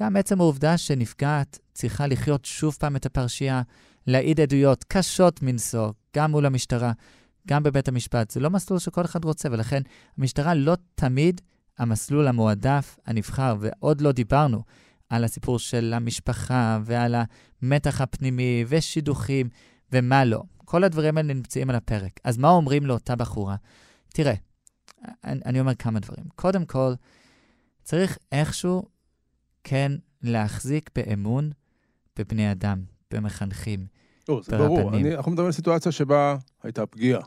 גם 0.00 0.16
עצם 0.16 0.40
העובדה 0.40 0.78
שנפגעת 0.78 1.58
צריכה 1.74 2.06
לחיות 2.06 2.44
שוב 2.44 2.76
פעם 2.80 2.96
את 2.96 3.06
הפרשייה, 3.06 3.62
להעיד 4.06 4.40
עדויות 4.40 4.84
קשות 4.88 5.42
מנשוא, 5.42 5.90
גם 6.16 6.30
מול 6.30 6.46
המשטרה, 6.46 6.92
גם 7.48 7.62
בבית 7.62 7.88
המשפט. 7.88 8.30
זה 8.30 8.40
לא 8.40 8.50
מסלול 8.50 8.80
שכל 8.80 9.04
אחד 9.04 9.24
רוצה, 9.24 9.48
ולכן 9.52 9.82
המשטרה 10.18 10.54
לא 10.54 10.76
תמיד 10.94 11.40
המסלול 11.78 12.28
המועדף, 12.28 12.98
הנבחר, 13.06 13.56
ועוד 13.60 14.00
לא 14.00 14.12
דיברנו 14.12 14.62
על 15.08 15.24
הסיפור 15.24 15.58
של 15.58 15.92
המשפחה 15.96 16.78
ועל 16.84 17.14
המתח 17.62 18.00
הפנימי 18.00 18.64
ושידוכים 18.68 19.48
ומה 19.92 20.24
לא. 20.24 20.42
כל 20.64 20.84
הדברים 20.84 21.16
האלה 21.16 21.34
נמצאים 21.34 21.70
על 21.70 21.76
הפרק. 21.76 22.20
אז 22.24 22.38
מה 22.38 22.48
אומרים 22.48 22.86
לאותה 22.86 23.16
בחורה? 23.16 23.56
תראה, 24.08 24.34
אני, 25.24 25.60
אומר 25.60 25.74
כמה 25.74 26.00
דברים. 26.00 26.24
קודם 26.34 26.64
כל, 26.64 26.92
צריך 27.82 28.18
איכשהו 28.32 28.82
כן 29.68 29.92
להחזיק 30.22 30.90
באמון 30.94 31.50
בבני 32.18 32.52
אדם, 32.52 32.82
במחנכים, 33.10 33.86
לא, 34.28 34.40
זה 34.44 34.58
ברור. 34.58 34.96
אני, 34.96 35.16
אנחנו 35.16 35.30
מדברים 35.30 35.46
על 35.46 35.52
סיטואציה 35.52 35.92
שבה 35.92 36.36
הייתה 36.62 36.86
פגיעה. 36.86 37.20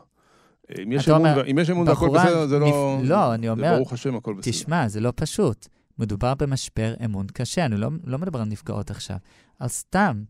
אם 0.82 0.92
יש 0.92 1.08
אמון, 1.08 1.20
אומר, 1.20 1.46
אם 1.50 1.58
יש 1.58 1.70
אמון 1.70 1.88
והכל 1.88 2.10
בסדר, 2.14 2.46
זה 2.46 2.58
לא... 2.58 2.98
נפ... 3.00 3.08
לא, 3.08 3.34
אני 3.34 3.48
אומר... 3.48 3.70
זה 3.70 3.76
ברוך 3.76 3.92
השם, 3.92 4.16
הכל 4.16 4.34
בסדר. 4.34 4.52
תשמע, 4.52 4.88
זה 4.88 5.00
לא 5.00 5.12
פשוט. 5.16 5.68
מדובר 5.98 6.34
במשבר 6.34 6.94
אמון 7.04 7.26
קשה, 7.26 7.64
אני 7.64 7.76
לא, 7.76 7.88
לא 8.04 8.18
מדבר 8.18 8.40
על 8.40 8.48
נפגעות 8.48 8.90
עכשיו, 8.90 9.16
על 9.58 9.68
סתם 9.68 10.22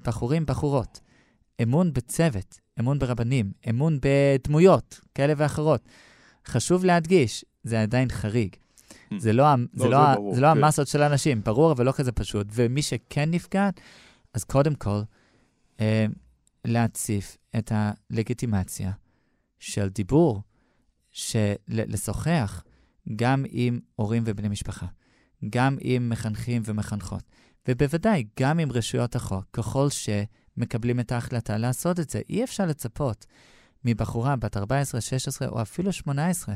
בחורים, 0.00 0.46
בחורות. 0.46 1.00
אמון 1.62 1.92
בצוות, 1.92 2.60
אמון 2.80 2.98
ברבנים, 2.98 3.52
אמון 3.70 3.98
בדמויות 4.02 5.00
כאלה 5.14 5.32
ואחרות. 5.36 5.88
חשוב 6.46 6.84
להדגיש, 6.84 7.44
זה 7.62 7.82
עדיין 7.82 8.08
חריג. 8.08 8.56
Hmm. 9.16 9.20
זה 9.20 9.32
לא, 9.32 9.44
לא, 9.44 9.56
זה 9.74 9.88
לא, 9.88 10.06
זה 10.06 10.14
ברור, 10.14 10.34
זה 10.34 10.40
לא 10.40 10.54
כן. 10.54 10.64
המסות 10.64 10.88
של 10.88 11.02
האנשים, 11.02 11.42
ברור, 11.42 11.72
אבל 11.72 11.86
לא 11.86 11.92
כזה 11.92 12.12
פשוט. 12.12 12.46
ומי 12.52 12.82
שכן 12.82 13.30
נפגעת, 13.30 13.80
אז 14.34 14.44
קודם 14.44 14.74
כל, 14.74 15.00
אה, 15.80 16.06
להציף 16.64 17.36
את 17.58 17.72
הלגיטימציה 17.74 18.92
של 19.58 19.88
דיבור, 19.88 20.42
של 21.10 21.52
לשוחח 21.68 22.64
גם 23.16 23.44
עם 23.48 23.80
הורים 23.96 24.22
ובני 24.26 24.48
משפחה, 24.48 24.86
גם 25.50 25.76
עם 25.80 26.08
מחנכים 26.08 26.62
ומחנכות, 26.64 27.22
ובוודאי 27.68 28.24
גם 28.40 28.58
עם 28.58 28.72
רשויות 28.72 29.16
החוק, 29.16 29.44
ככל 29.52 29.88
שמקבלים 29.90 31.00
את 31.00 31.12
ההחלטה 31.12 31.58
לעשות 31.58 32.00
את 32.00 32.10
זה. 32.10 32.20
אי 32.28 32.44
אפשר 32.44 32.66
לצפות 32.66 33.26
מבחורה 33.84 34.36
בת 34.36 34.56
14, 34.56 35.00
16 35.00 35.48
או 35.48 35.62
אפילו 35.62 35.92
18, 35.92 36.54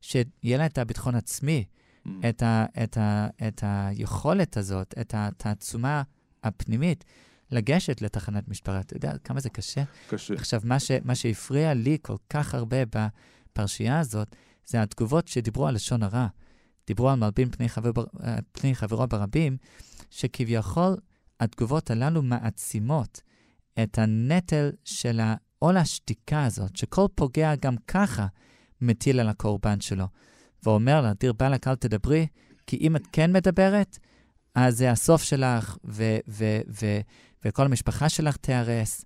שיהיה 0.00 0.58
לה 0.58 0.66
את 0.66 0.78
הביטחון 0.78 1.14
עצמי, 1.14 1.64
mm. 2.08 2.28
את, 2.28 2.42
ה, 2.42 2.66
את, 2.84 2.96
ה, 2.96 3.26
את 3.48 3.62
היכולת 3.66 4.56
הזאת, 4.56 4.94
את 5.00 5.14
התעצומה 5.16 6.02
הפנימית, 6.44 7.04
לגשת 7.50 8.02
לתחנת 8.02 8.48
משטרה. 8.48 8.80
אתה 8.80 8.96
יודע 8.96 9.12
כמה 9.24 9.40
זה 9.40 9.50
קשה? 9.50 9.82
קשה. 10.08 10.34
עכשיו, 10.34 10.60
מה, 10.64 10.80
ש, 10.80 10.90
מה 11.04 11.14
שהפריע 11.14 11.74
לי 11.74 11.98
כל 12.02 12.16
כך 12.30 12.54
הרבה 12.54 12.76
בפרשייה 12.84 13.98
הזאת, 13.98 14.36
זה 14.66 14.82
התגובות 14.82 15.28
שדיברו 15.28 15.66
על 15.66 15.74
לשון 15.74 16.02
הרע. 16.02 16.26
דיברו 16.86 17.10
על 17.10 17.18
מלבין 17.18 17.50
פני, 17.50 17.68
חבר, 17.68 17.90
פני 18.52 18.74
חברו 18.74 19.06
ברבים, 19.06 19.56
שכביכול 20.10 20.96
התגובות 21.40 21.90
הללו 21.90 22.22
מעצימות 22.22 23.20
את 23.82 23.98
הנטל 23.98 24.70
של 24.84 25.20
עול 25.58 25.76
השתיקה 25.76 26.44
הזאת, 26.44 26.76
שכל 26.76 27.06
פוגע 27.14 27.54
גם 27.54 27.76
ככה 27.86 28.26
מטיל 28.80 29.20
על 29.20 29.28
הקורבן 29.28 29.80
שלו. 29.80 30.06
ואומר 30.62 31.00
לה, 31.00 31.12
דיר 31.20 31.32
באלק, 31.32 31.68
אל 31.68 31.74
תדברי, 31.74 32.26
כי 32.66 32.76
אם 32.76 32.96
את 32.96 33.02
כן 33.12 33.32
מדברת, 33.32 33.98
אז 34.54 34.78
זה 34.78 34.90
הסוף 34.90 35.22
שלך, 35.22 35.76
ו- 35.84 36.18
ו- 36.28 36.60
ו- 36.82 37.00
וכל 37.44 37.64
המשפחה 37.64 38.08
שלך 38.08 38.36
תיהרס, 38.36 39.04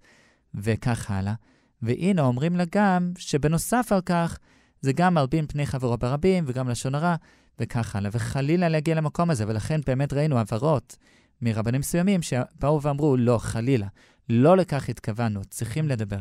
וכך 0.55 1.11
הלאה. 1.11 1.35
והנה, 1.83 2.23
אומרים 2.23 2.57
לה 2.57 2.65
גם 2.73 3.13
שבנוסף 3.19 3.89
על 3.91 4.01
כך, 4.01 4.39
זה 4.81 4.93
גם 4.93 5.15
מלבין 5.15 5.47
פני 5.47 5.67
חברו 5.67 5.99
ברבים, 5.99 6.45
וגם 6.47 6.69
לשון 6.69 6.95
הרע, 6.95 7.17
וכך 7.59 7.97
הלאה. 7.97 8.11
וחלילה 8.15 8.69
להגיע 8.69 8.95
למקום 8.95 9.31
הזה, 9.31 9.45
ולכן 9.49 9.81
באמת 9.87 10.13
ראינו 10.13 10.39
הבהרות 10.39 10.97
מרבנים 11.43 11.81
מסוימים 11.81 12.23
שבאו 12.23 12.83
ואמרו, 12.83 13.17
לא, 13.17 13.39
חלילה, 13.39 13.87
לא 14.29 14.57
לכך 14.57 14.89
התכוונו, 14.89 15.45
צריכים 15.45 15.89
לדבר. 15.89 16.19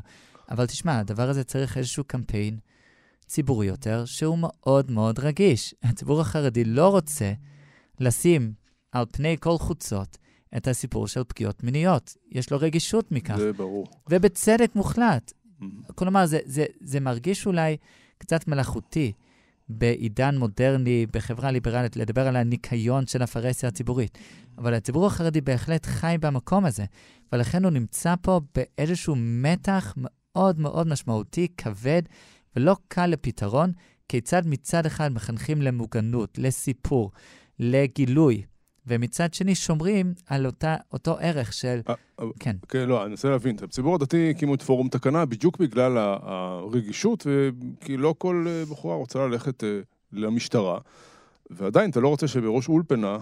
אבל 0.52 0.66
תשמע, 0.66 1.00
הדבר 1.00 1.30
הזה 1.30 1.44
צריך 1.44 1.78
איזשהו 1.78 2.04
קמפיין 2.04 2.58
ציבורי 3.32 3.68
יותר, 3.68 4.06
שהוא 4.06 4.38
מאוד 4.42 4.92
מאוד 4.92 5.20
רגיש. 5.20 5.76
הציבור 5.84 6.22
החרדי 6.22 6.64
לא 6.64 6.88
רוצה 6.90 7.34
לשים 8.00 8.54
על 8.92 9.06
פני 9.12 9.38
כל 9.40 9.58
חוצות 9.58 10.18
את 10.58 10.68
הסיפור 10.68 11.08
של 11.08 11.24
פגיעות 11.24 11.64
מיניות. 11.64 12.16
יש 12.32 12.52
לו 12.52 12.58
רגישות 12.62 13.12
מכך. 13.12 13.38
זה 13.38 13.54
ברור. 13.54 13.88
ובצדק 14.10 14.72
מוחלט. 14.76 15.32
Mm-hmm. 15.32 15.66
כלומר, 15.96 16.26
זה, 16.26 16.40
זה, 16.46 16.66
זה 16.82 17.00
מרגיש 17.00 17.46
אולי 17.46 17.78
קצת 18.18 18.48
מלאכותי 18.48 19.12
בעידן 19.70 20.38
מודרני, 20.38 21.06
בחברה 21.14 21.52
ליברלית, 21.52 21.96
לדבר 21.96 22.28
על 22.28 22.36
הניקיון 22.36 23.08
של 23.08 23.22
הפרהסיה 23.22 23.70
הציבורית. 23.70 24.18
אבל 24.58 24.74
הציבור 24.74 25.06
החרדי 25.08 25.42
בהחלט 25.42 25.86
חי 25.86 26.16
במקום 26.20 26.66
הזה, 26.66 26.86
ולכן 27.34 27.64
הוא 27.64 27.72
נמצא 27.72 28.16
פה 28.22 28.42
באיזשהו 28.56 29.16
מתח 29.18 29.94
מאוד 29.98 30.60
מאוד 30.60 30.88
משמעותי, 30.88 31.48
כבד, 31.58 32.02
ולא 32.56 32.76
קל 32.88 33.06
לפתרון, 33.06 33.72
כיצד 34.08 34.42
מצד 34.46 34.86
אחד 34.86 35.14
מחנכים 35.14 35.62
למוגנות, 35.62 36.38
לסיפור, 36.38 37.12
לגילוי, 37.60 38.44
ומצד 38.88 39.34
שני 39.34 39.56
שומרים 39.56 40.14
על 40.28 40.46
אותה, 40.46 40.76
אותו 40.94 41.18
ערך 41.20 41.54
של... 41.54 41.80
아, 41.88 41.90
אה, 41.90 41.96
אה, 42.20 42.26
כן. 42.40 42.56
כן, 42.70 42.90
לא, 42.90 43.02
אני 43.02 43.10
מנסה 43.10 43.30
להבין. 43.30 43.56
בציבור 43.56 43.96
הדתי 43.96 44.30
הקימו 44.30 44.56
את 44.56 44.62
פורום 44.62 44.90
תקנה 44.90 45.26
בדיוק 45.26 45.58
בגלל 45.58 45.98
הרגישות, 45.98 47.28
כי 47.82 47.98
לא 47.98 48.16
כל 48.18 48.46
אה, 48.50 48.64
בחורה 48.66 48.96
רוצה 48.96 49.20
ללכת 49.20 49.64
למשטרה, 50.12 50.80
ועדיין 51.50 51.90
אתה 51.90 52.00
לא 52.00 52.08
רוצה 52.08 52.28
שבראש 52.28 52.70
אולפנה, 52.70 53.18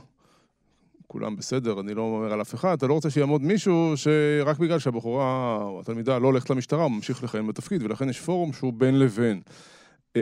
כולם 1.12 1.36
בסדר, 1.36 1.80
אני 1.80 1.94
לא 1.94 2.02
אומר 2.02 2.34
על 2.34 2.42
אף 2.42 2.56
אחד, 2.56 2.74
אתה 2.78 2.88
לא 2.88 2.94
רוצה 2.94 3.10
שיעמוד 3.10 3.42
מישהו 3.42 3.94
שרק 3.96 4.58
בגלל 4.58 4.80
שהבחורה 4.80 5.58
או 5.62 5.80
התלמידה 5.80 6.18
לא 6.18 6.28
הולכת 6.28 6.50
למשטרה, 6.50 6.84
הוא 6.84 6.92
ממשיך 6.92 7.24
לכהן 7.24 7.48
בתפקיד, 7.48 7.84
ולכן 7.84 8.10
יש 8.10 8.20
פורום 8.20 8.54
שהוא 8.54 8.74
בין 8.74 9.00
לבין. 9.00 9.42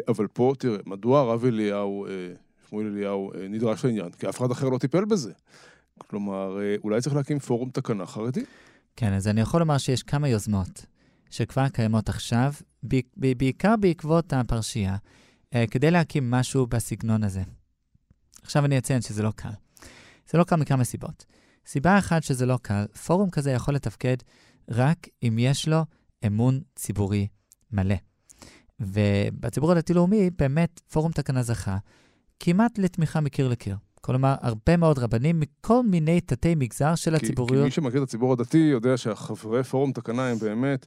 אבל 0.08 0.28
פה, 0.28 0.54
תראה, 0.60 0.78
מדוע 0.86 1.20
הרב 1.20 1.46
אליהו... 1.46 2.06
שמואל 2.70 2.88
אליהו 2.88 3.32
אה, 3.34 3.48
נדרש 3.48 3.86
לעניין, 3.86 4.10
כי 4.10 4.30
אף 4.30 4.40
אחד 4.40 4.52
אחר 4.52 4.70
לא 4.70 4.78
טיפל 4.78 5.06
בזה. 5.06 5.32
כלומר, 5.98 6.60
אה, 6.62 6.76
אולי 6.84 7.02
צריך 7.02 7.16
להקים 7.16 7.40
פורום 7.40 7.70
תקנה 7.70 8.06
חרדי. 8.06 8.44
כן, 8.96 9.14
אז 9.14 9.28
אני 9.28 9.42
יכול 9.42 9.60
לומר 9.60 9.78
שיש 9.78 10.04
כמה 10.04 10.30
יוזמות 10.30 10.86
שכבר 11.30 11.70
קיימות 11.70 12.10
עכשיו, 12.10 12.54
בעיקר 13.18 13.76
בעקבות 13.80 14.34
הפרשייה, 14.34 14.96
אה, 15.56 15.66
כדי 15.72 15.92
להקים 15.92 16.32
משהו 16.32 16.68
בסגנון 16.68 17.24
הזה. 17.24 17.42
עכשיו 18.44 18.66
אני 18.66 18.78
אציין 18.78 19.02
שזה 19.02 19.24
לא 19.24 19.32
קל. 19.36 19.50
זה 20.30 20.38
לא 20.38 20.44
קל 20.44 20.56
מכמה 20.56 20.84
סיבות. 20.84 21.26
סיבה 21.66 21.98
אחת 21.98 22.24
שזה 22.24 22.46
לא 22.46 22.60
קל, 22.62 22.86
פורום 23.06 23.30
כזה 23.30 23.52
יכול 23.52 23.74
לתפקד 23.74 24.18
רק 24.70 25.08
אם 25.24 25.36
יש 25.40 25.68
לו 25.68 25.86
אמון 26.28 26.60
ציבורי 26.76 27.28
מלא. 27.72 27.96
ובציבור 28.80 29.72
הדתי-לאומי, 29.72 30.30
באמת, 30.38 30.82
פורום 30.92 31.12
תקנה 31.12 31.44
זכה 31.44 31.78
כמעט 32.40 32.78
לתמיכה 32.78 33.22
מקיר 33.22 33.48
לקיר. 33.48 33.76
כלומר, 34.02 34.36
הרבה 34.42 34.78
מאוד 34.78 35.00
רבנים 35.00 35.40
מכל 35.40 35.84
מיני 35.84 36.22
תתי 36.22 36.56
מגזר 36.56 36.96
של 36.96 37.18
כי, 37.18 37.26
הציבוריות. 37.26 37.64
כי 37.64 37.66
מי 37.66 37.72
שמכיר 37.72 38.04
את 38.04 38.08
הציבור 38.08 38.34
הדתי 38.34 38.58
יודע 38.58 38.98
שהחברי 38.98 39.64
פורום 39.64 39.92
תקנה 39.92 40.28
הם 40.28 40.38
באמת, 40.38 40.86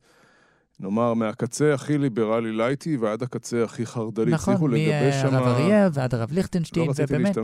נאמר, 0.81 1.15
מהקצה 1.15 1.75
הכי 1.75 1.99
ליברלי 1.99 2.53
לייטי 2.53 2.97
ועד 2.97 3.23
הקצה 3.23 3.65
הכי 3.65 3.87
חרד"לי. 3.87 4.31
נכון, 4.31 4.55
הצליחו 4.55 4.69
לגבש 4.69 5.15
שם... 5.23 5.31
מהרב 5.31 5.47
אריאל 5.47 5.89
ועד 5.93 6.15
הרב 6.15 6.29
לא 6.31 6.37
ליכטנשטיין, 6.37 6.91
רציתי 6.91 7.15
ובאמת, 7.15 7.37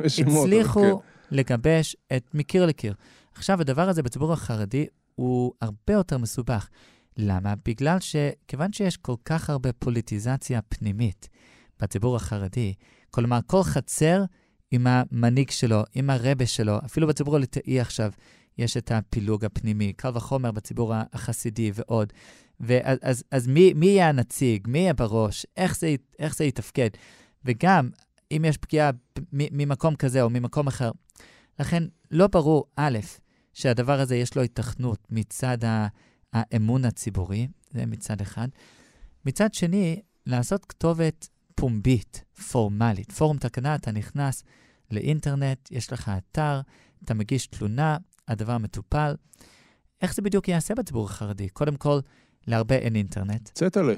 להשתמש 0.00 0.36
הצליחו 0.38 0.80
כן. 0.80 1.19
לגבש 1.30 1.96
את 2.16 2.34
מקיר 2.34 2.66
לקיר. 2.66 2.94
עכשיו, 3.34 3.60
הדבר 3.60 3.88
הזה 3.88 4.02
בציבור 4.02 4.32
החרדי 4.32 4.86
הוא 5.14 5.52
הרבה 5.60 5.92
יותר 5.92 6.18
מסובך. 6.18 6.68
למה? 7.16 7.54
בגלל 7.64 7.96
שכיוון 8.00 8.72
שיש 8.72 8.96
כל 8.96 9.14
כך 9.24 9.50
הרבה 9.50 9.72
פוליטיזציה 9.72 10.62
פנימית 10.62 11.28
בציבור 11.80 12.16
החרדי, 12.16 12.74
כלומר, 13.10 13.38
כל 13.46 13.62
חצר 13.62 14.24
עם 14.70 14.86
המנהיג 14.86 15.50
שלו, 15.50 15.82
עם 15.94 16.10
הרבה 16.10 16.46
שלו, 16.46 16.78
אפילו 16.84 17.06
בציבור 17.06 17.36
הליטאי 17.36 17.80
עכשיו, 17.80 18.12
יש 18.58 18.76
את 18.76 18.92
הפילוג 18.92 19.44
הפנימי, 19.44 19.92
קל 19.92 20.10
וחומר 20.14 20.50
בציבור 20.50 20.94
החסידי 21.12 21.72
ועוד. 21.74 22.12
ואז 22.60 22.98
אז, 23.02 23.24
אז 23.30 23.46
מי, 23.46 23.72
מי 23.72 23.86
יהיה 23.86 24.08
הנציג? 24.08 24.68
מי 24.68 24.78
יהיה 24.78 24.94
בראש? 24.94 25.46
איך 25.56 25.78
זה, 25.78 25.94
איך 26.18 26.36
זה 26.36 26.44
יתפקד? 26.44 26.90
וגם, 27.44 27.90
אם 28.30 28.44
יש 28.44 28.56
פגיעה 28.56 28.90
ממקום 29.32 29.96
כזה 29.96 30.22
או 30.22 30.30
ממקום 30.30 30.66
אחר. 30.66 30.90
לכן, 31.58 31.82
לא 32.10 32.26
ברור, 32.26 32.64
א', 32.76 32.98
שהדבר 33.52 34.00
הזה 34.00 34.16
יש 34.16 34.36
לו 34.36 34.42
התכנות 34.42 35.06
מצד 35.10 35.58
האמון 36.32 36.84
הציבורי, 36.84 37.48
זה 37.70 37.86
מצד 37.86 38.20
אחד. 38.20 38.48
מצד 39.26 39.54
שני, 39.54 40.02
לעשות 40.26 40.64
כתובת 40.64 41.28
פומבית, 41.54 42.24
פורמלית. 42.50 43.12
פורום 43.12 43.38
תקנה, 43.38 43.74
אתה 43.74 43.92
נכנס 43.92 44.44
לאינטרנט, 44.90 45.68
יש 45.70 45.92
לך 45.92 46.10
אתר, 46.18 46.60
אתה 47.04 47.14
מגיש 47.14 47.46
תלונה, 47.46 47.96
הדבר 48.28 48.58
מטופל. 48.58 49.14
איך 50.02 50.14
זה 50.14 50.22
בדיוק 50.22 50.48
ייעשה 50.48 50.74
בציבור 50.74 51.04
החרדי? 51.04 51.48
קודם 51.48 51.76
כל, 51.76 52.00
להרבה 52.46 52.74
אין 52.74 52.96
אינטרנט. 52.96 53.50
צטלה. 53.54 53.94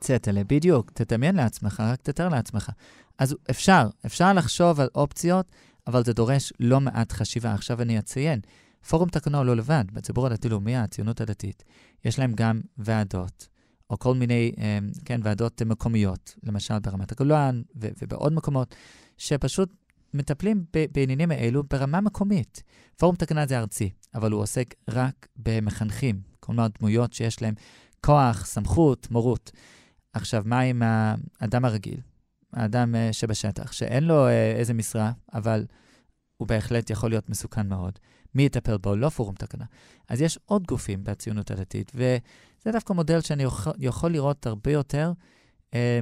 צטלה, 0.00 0.44
בדיוק. 0.44 0.90
תדמיין 0.90 1.36
לעצמך, 1.36 1.82
רק 1.86 2.02
תתאר 2.02 2.28
לעצמך. 2.28 2.70
אז 3.18 3.36
אפשר, 3.50 3.88
אפשר 4.06 4.32
לחשוב 4.32 4.80
על 4.80 4.88
אופציות, 4.94 5.46
אבל 5.86 6.04
זה 6.04 6.12
דורש 6.12 6.52
לא 6.60 6.80
מעט 6.80 7.12
חשיבה. 7.12 7.54
עכשיו 7.54 7.82
אני 7.82 7.98
אציין, 7.98 8.40
פורום 8.88 9.08
תקנה 9.08 9.38
הוא 9.38 9.46
לא 9.46 9.56
לבד. 9.56 9.84
בציבור 9.92 10.26
הדתי-לאומי, 10.26 10.76
הציונות 10.76 11.20
הדתית, 11.20 11.64
יש 12.04 12.18
להם 12.18 12.32
גם 12.32 12.60
ועדות, 12.78 13.48
או 13.90 13.98
כל 13.98 14.14
מיני, 14.14 14.52
אה, 14.58 14.78
כן, 15.04 15.20
ועדות 15.24 15.62
מקומיות, 15.62 16.34
למשל 16.42 16.78
ברמת 16.78 17.12
הגולן 17.12 17.62
ו- 17.80 17.88
ובעוד 18.02 18.32
מקומות, 18.32 18.74
שפשוט 19.16 19.72
מטפלים 20.14 20.64
בעניינים 20.92 21.30
האלו 21.30 21.62
ברמה 21.70 22.00
מקומית. 22.00 22.62
פורום 22.96 23.16
תקנה 23.16 23.46
זה 23.46 23.58
ארצי, 23.58 23.90
אבל 24.14 24.32
הוא 24.32 24.42
עוסק 24.42 24.74
רק 24.88 25.26
במחנכים, 25.36 26.20
כלומר 26.40 26.66
דמויות 26.78 27.12
שיש 27.12 27.42
להם 27.42 27.54
כוח, 28.06 28.46
סמכות, 28.46 29.10
מורות. 29.10 29.50
עכשיו, 30.12 30.42
מה 30.46 30.60
עם 30.60 30.82
האדם 31.40 31.64
הרגיל, 31.64 32.00
האדם 32.52 32.94
אה, 32.94 33.12
שבשטח, 33.12 33.72
שאין 33.72 34.04
לו 34.04 34.26
אה, 34.26 34.52
איזה 34.52 34.74
משרה, 34.74 35.12
אבל 35.34 35.66
הוא 36.36 36.48
בהחלט 36.48 36.90
יכול 36.90 37.10
להיות 37.10 37.28
מסוכן 37.28 37.68
מאוד. 37.68 37.98
מי 38.34 38.42
יטפל 38.42 38.78
בו? 38.78 38.96
לא 38.96 39.08
פורום 39.08 39.34
תקנה. 39.34 39.64
אז 40.08 40.20
יש 40.20 40.38
עוד 40.44 40.66
גופים 40.66 41.04
בציונות 41.04 41.50
הדתית, 41.50 41.92
וזה 41.94 42.72
דווקא 42.72 42.92
מודל 42.92 43.20
שאני 43.20 43.42
יכול, 43.42 43.72
יכול 43.78 44.10
לראות 44.10 44.46
הרבה 44.46 44.72
יותר, 44.72 45.12
אה, 45.74 46.00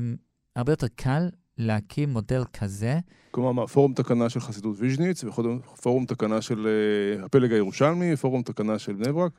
הרבה 0.57 0.73
יותר 0.73 0.89
קל 0.89 1.29
להקים 1.59 2.11
מודל 2.11 2.45
כזה. 2.53 2.99
כלומר, 3.31 3.53
מה, 3.53 3.67
פורום 3.67 3.95
תקנה 3.95 4.29
של 4.29 4.41
חסידות 4.41 4.77
ויז'ניץ, 4.79 5.25
ופורום 5.25 6.07
תקנה 6.07 6.43
של 6.43 6.67
uh, 6.67 7.25
הפלג 7.25 7.53
הירושלמי, 7.53 8.17
פורום 8.17 8.43
תקנה 8.43 8.79
של 8.79 8.93
בני 8.93 9.13
ברק? 9.13 9.33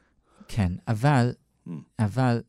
כן, 0.47 0.71
אבל. 0.87 1.31
אבל, 1.99 2.41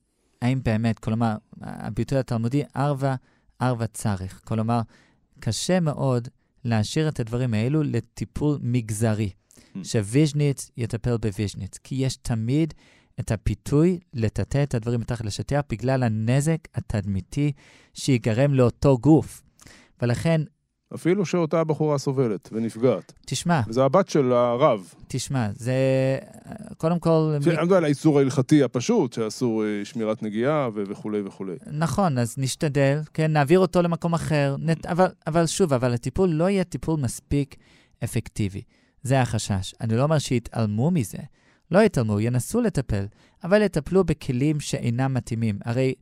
האם 0.43 0.61
באמת, 0.63 0.99
כלומר, 0.99 1.37
הביטוי 1.61 2.19
התלמודי, 2.19 2.63
ערווה, 2.75 3.17
ערווה 3.59 3.87
צריך. 3.87 4.41
כלומר, 4.45 4.81
קשה 5.41 5.81
מאוד 5.81 6.29
להשאיר 6.65 7.09
את 7.09 7.21
הדברים 7.21 7.55
האלו 7.55 7.83
לטיפול 7.83 8.59
מגזרי, 8.63 9.31
Mm. 9.75 9.85
שוויז'ניץ 9.85 10.71
יטפל 10.77 11.17
בוויז'ניץ, 11.17 11.79
כי 11.79 11.95
יש 11.95 12.17
תמיד 12.17 12.75
את 13.21 13.31
הפיתוי 13.33 13.99
לטאטא 14.15 14.63
את 14.63 14.75
הדברים 14.75 15.01
מתחת 15.01 15.25
לשטיח 15.25 15.63
בגלל 15.71 16.03
הנזק 16.03 16.59
התדמיתי 16.75 17.53
שיגרם 17.95 18.55
לאותו 18.55 18.99
גוף. 18.99 19.43
ולכן, 20.03 20.41
אפילו 20.95 21.27
שאותה 21.27 21.65
בחורה 21.65 21.99
סובלת 21.99 22.49
ונפגעת. 22.53 23.13
תשמע, 23.27 23.61
וזה 23.69 23.85
הבת 23.85 24.09
של 24.09 24.33
הרב. 24.33 24.95
תשמע, 25.09 25.49
זה 25.55 25.75
קודם 26.77 26.99
כל... 26.99 27.35
מי- 27.39 27.45
שעמדו 27.45 27.75
על 27.75 27.85
האיסור 27.85 28.19
ההלכתי 28.19 28.63
הפשוט, 28.63 29.13
שאסור 29.13 29.65
אה, 29.65 29.85
שמירת 29.85 30.23
נגיעה 30.23 30.69
ו- 30.75 30.83
וכולי 30.89 31.21
וכולי. 31.21 31.57
נכון, 31.67 32.19
אז 32.19 32.35
נשתדל, 32.39 33.01
כן, 33.15 33.33
נעביר 33.33 33.59
אותו 33.59 33.83
למקום 33.83 34.15
אחר, 34.15 34.57
נת... 34.59 34.87
אבל, 34.87 35.07
אבל 35.27 35.47
שוב, 35.47 35.73
אבל 35.73 35.95
הטיפול 35.95 36.29
לא 36.29 36.49
יהיה 36.51 36.65
טיפול 36.65 37.01
מספיק 37.01 37.57
אפקטיבי. 38.05 38.63
זה 39.03 39.21
החשש. 39.21 39.75
אני 39.81 39.97
לא 39.97 40.03
אומר 40.03 40.19
שיתעלמו 40.19 40.91
מזה. 40.91 41.19
לא 41.71 41.79
יתעלמו, 41.79 42.21
ינסו 42.21 42.61
לטפל, 42.61 43.05
אבל 43.45 43.63
יטפלו 43.63 44.05
בכלים 44.05 44.61
שאינם 44.61 45.15
מתאימים. 45.15 45.59
הרי 45.65 45.95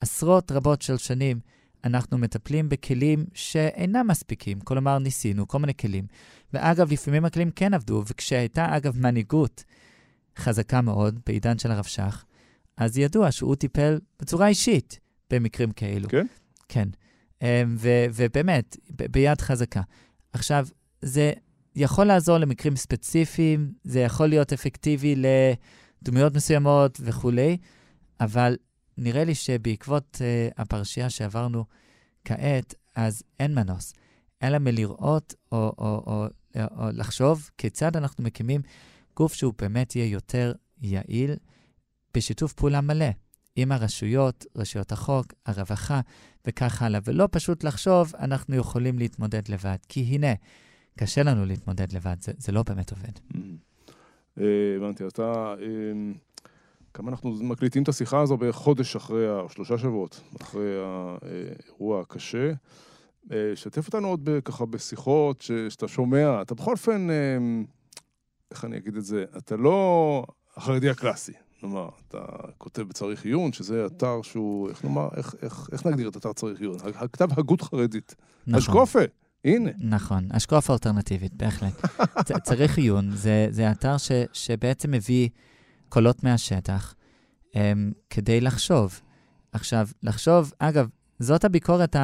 עשרות 0.00 0.52
רבות 0.52 0.82
של 0.82 0.96
שנים 0.96 1.40
אנחנו 1.84 2.18
מטפלים 2.18 2.68
בכלים 2.68 3.24
שאינם 3.34 4.06
מספיקים. 4.06 4.60
כלומר, 4.60 4.98
ניסינו 4.98 5.48
כל 5.48 5.58
מיני 5.58 5.74
כלים. 5.74 6.06
ואגב, 6.52 6.92
לפעמים 6.92 7.24
הכלים 7.24 7.50
כן 7.50 7.74
עבדו, 7.74 8.02
וכשהייתה, 8.06 8.76
אגב, 8.76 8.98
מנהיגות 8.98 9.64
חזקה 10.38 10.80
מאוד 10.80 11.20
בעידן 11.26 11.58
של 11.58 11.70
הרב 11.70 11.84
שך, 11.84 12.24
אז 12.76 12.98
ידוע 12.98 13.32
שהוא 13.32 13.54
טיפל 13.54 13.98
בצורה 14.20 14.48
אישית 14.48 15.00
במקרים 15.30 15.70
כאלו. 15.70 16.08
כן? 16.08 16.26
כן. 16.68 16.88
אמ, 17.42 17.76
ו- 17.78 18.06
ובאמת, 18.14 18.76
ב- 18.90 19.06
ביד 19.12 19.40
חזקה. 19.40 19.82
עכשיו, 20.32 20.66
זה 21.02 21.32
יכול 21.76 22.06
לעזור 22.06 22.38
למקרים 22.38 22.76
ספציפיים, 22.76 23.72
זה 23.84 24.00
יכול 24.00 24.26
להיות 24.26 24.52
אפקטיבי 24.52 25.14
לדמויות 26.02 26.34
מסוימות 26.34 27.00
וכולי, 27.04 27.56
אבל 28.20 28.56
נראה 28.98 29.24
לי 29.24 29.34
שבעקבות 29.34 30.16
uh, 30.20 30.62
הפרשייה 30.62 31.10
שעברנו 31.10 31.64
כעת, 32.24 32.74
אז 32.94 33.22
אין 33.40 33.54
מנוס, 33.54 33.94
אלא 34.42 34.58
מלראות 34.58 35.34
או, 35.52 35.72
או, 35.78 36.02
או, 36.06 36.26
או, 36.56 36.60
או 36.76 36.90
לחשוב 36.92 37.50
כיצד 37.58 37.96
אנחנו 37.96 38.24
מקימים 38.24 38.60
גוף 39.16 39.34
שהוא 39.34 39.52
באמת 39.58 39.96
יהיה 39.96 40.06
יותר 40.06 40.52
יעיל, 40.80 41.36
בשיתוף 42.14 42.52
פעולה 42.52 42.80
מלא 42.80 43.06
עם 43.56 43.72
הרשויות, 43.72 44.46
רשויות 44.56 44.92
החוק, 44.92 45.26
הרווחה 45.46 46.00
וכך 46.46 46.82
הלאה, 46.82 47.00
ולא 47.04 47.28
פשוט 47.30 47.64
לחשוב, 47.64 48.12
אנחנו 48.18 48.56
יכולים 48.56 48.98
להתמודד 48.98 49.48
לבד. 49.48 49.76
כי 49.88 50.00
הנה, 50.00 50.32
קשה 50.98 51.22
לנו 51.22 51.46
להתמודד 51.46 51.92
לבד, 51.92 52.16
זה, 52.20 52.32
זה 52.38 52.52
לא 52.52 52.62
באמת 52.62 52.92
עובד. 52.92 53.12
אה, 54.40 54.76
הבנתי, 54.76 55.06
אתה... 55.06 55.54
כמה 56.94 57.10
אנחנו 57.10 57.30
מקליטים 57.30 57.82
את 57.82 57.88
השיחה 57.88 58.20
הזו 58.20 58.36
בחודש 58.36 58.96
אחרי, 58.96 59.30
או 59.30 59.48
שלושה 59.48 59.78
שבועות, 59.78 60.20
אחרי 60.42 60.70
האירוע 60.76 62.00
הקשה. 62.00 62.52
אה, 63.32 63.52
שתף 63.54 63.86
אותנו 63.86 64.08
עוד 64.08 64.28
ככה 64.44 64.66
בשיחות 64.66 65.40
ש- 65.40 65.52
שאתה 65.68 65.88
שומע, 65.88 66.42
אתה 66.42 66.54
בכל 66.54 66.72
אופן, 66.72 67.10
אה, 67.10 67.14
איך 68.50 68.64
אני 68.64 68.76
אגיד 68.76 68.96
את 68.96 69.04
זה, 69.04 69.24
אתה 69.38 69.56
לא 69.56 70.24
החרדי 70.56 70.90
הקלאסי. 70.90 71.32
כלומר, 71.60 71.88
אתה 72.08 72.18
כותב 72.58 72.82
בצריך 72.82 73.24
עיון, 73.24 73.52
שזה 73.52 73.86
אתר 73.86 74.22
שהוא, 74.22 74.68
איך 74.68 74.84
נאמר, 74.84 75.08
איך, 75.16 75.34
איך, 75.42 75.68
איך 75.72 75.86
נגדיר 75.86 76.08
את 76.08 76.16
אתר 76.16 76.32
צריך 76.32 76.60
עיון? 76.60 76.76
הכתב 76.94 77.38
הגות 77.38 77.62
חרדית. 77.62 78.14
נכון. 78.46 78.58
אשקופה, 78.58 78.98
הנה. 79.44 79.70
נכון, 79.80 80.28
השקוף 80.30 80.70
אלטרנטיבית, 80.70 81.34
בהחלט. 81.34 81.82
צריך 82.42 82.78
עיון, 82.78 83.10
זה, 83.10 83.46
זה 83.50 83.70
אתר 83.70 83.96
ש, 83.96 84.12
שבעצם 84.32 84.90
מביא 84.90 85.28
קולות 85.94 86.24
מהשטח 86.24 86.94
כדי 88.10 88.40
לחשוב. 88.40 89.00
עכשיו, 89.52 89.88
לחשוב, 90.02 90.52
אגב, 90.58 90.88
זאת 91.18 91.44
הביקורת 91.44 91.96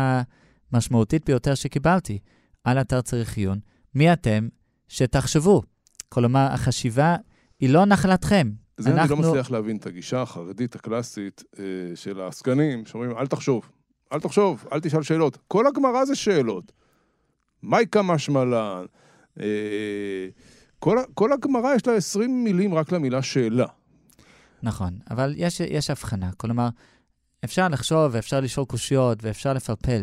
המשמעותית 0.72 1.24
ביותר 1.24 1.54
שקיבלתי 1.54 2.18
על 2.64 2.80
אתר 2.80 3.00
צריך 3.00 3.36
עיון. 3.36 3.58
מי 3.94 4.12
אתם 4.12 4.48
שתחשבו? 4.88 5.62
כלומר, 6.08 6.48
החשיבה 6.52 7.16
היא 7.60 7.68
לא 7.70 7.84
נחלתכם. 7.84 8.50
זה 8.78 8.90
אנחנו- 8.90 9.14
אני 9.14 9.22
לא 9.22 9.28
מצליח 9.28 9.50
להבין 9.50 9.76
את 9.76 9.86
הגישה 9.86 10.22
החרדית 10.22 10.74
הקלאסית 10.74 11.42
אה, 11.58 11.64
של 11.94 12.20
העסקנים, 12.20 12.86
שאומרים, 12.86 13.18
אל 13.18 13.26
תחשוב, 13.26 13.70
אל 14.12 14.20
תחשוב, 14.20 14.64
אל 14.72 14.80
תשאל 14.80 15.02
שאלות. 15.02 15.38
כל 15.48 15.66
הגמרא 15.66 16.04
זה 16.04 16.14
שאלות. 16.14 16.72
מייקה 17.62 18.02
משמלן, 18.02 18.84
אה, 19.40 19.44
כל, 20.78 20.98
כל 21.14 21.32
הגמרא 21.32 21.74
יש 21.74 21.86
לה 21.86 21.94
20 21.96 22.44
מילים 22.44 22.74
רק 22.74 22.92
למילה 22.92 23.22
שאלה. 23.22 23.66
נכון, 24.62 24.98
אבל 25.10 25.34
יש, 25.36 25.60
יש 25.60 25.90
הבחנה. 25.90 26.30
כלומר, 26.36 26.68
אפשר 27.44 27.68
לחשוב 27.68 28.10
ואפשר 28.14 28.40
לשאול 28.40 28.66
קושיות 28.66 29.18
ואפשר 29.24 29.52
לפלפל 29.52 30.02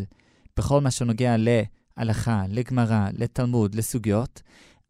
בכל 0.56 0.80
מה 0.80 0.90
שנוגע 0.90 1.34
להלכה, 1.38 2.42
לגמרא, 2.48 3.08
לתלמוד, 3.12 3.74
לסוגיות, 3.74 4.42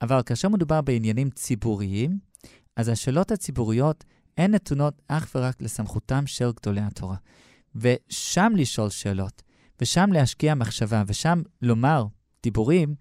אבל 0.02 0.22
כאשר 0.22 0.48
מדובר 0.48 0.80
בעניינים 0.80 1.30
ציבוריים, 1.30 2.18
אז 2.76 2.88
השאלות 2.88 3.30
הציבוריות 3.30 4.04
הן 4.38 4.54
נתונות 4.54 5.02
אך 5.08 5.30
ורק 5.34 5.62
לסמכותם 5.62 6.26
של 6.26 6.50
גדולי 6.60 6.80
התורה. 6.80 7.16
ושם 7.74 8.52
לשאול 8.56 8.90
שאלות, 8.90 9.42
ושם 9.80 10.10
להשקיע 10.12 10.54
מחשבה, 10.54 11.02
ושם 11.06 11.42
לומר 11.62 12.06
דיבורים, 12.42 12.94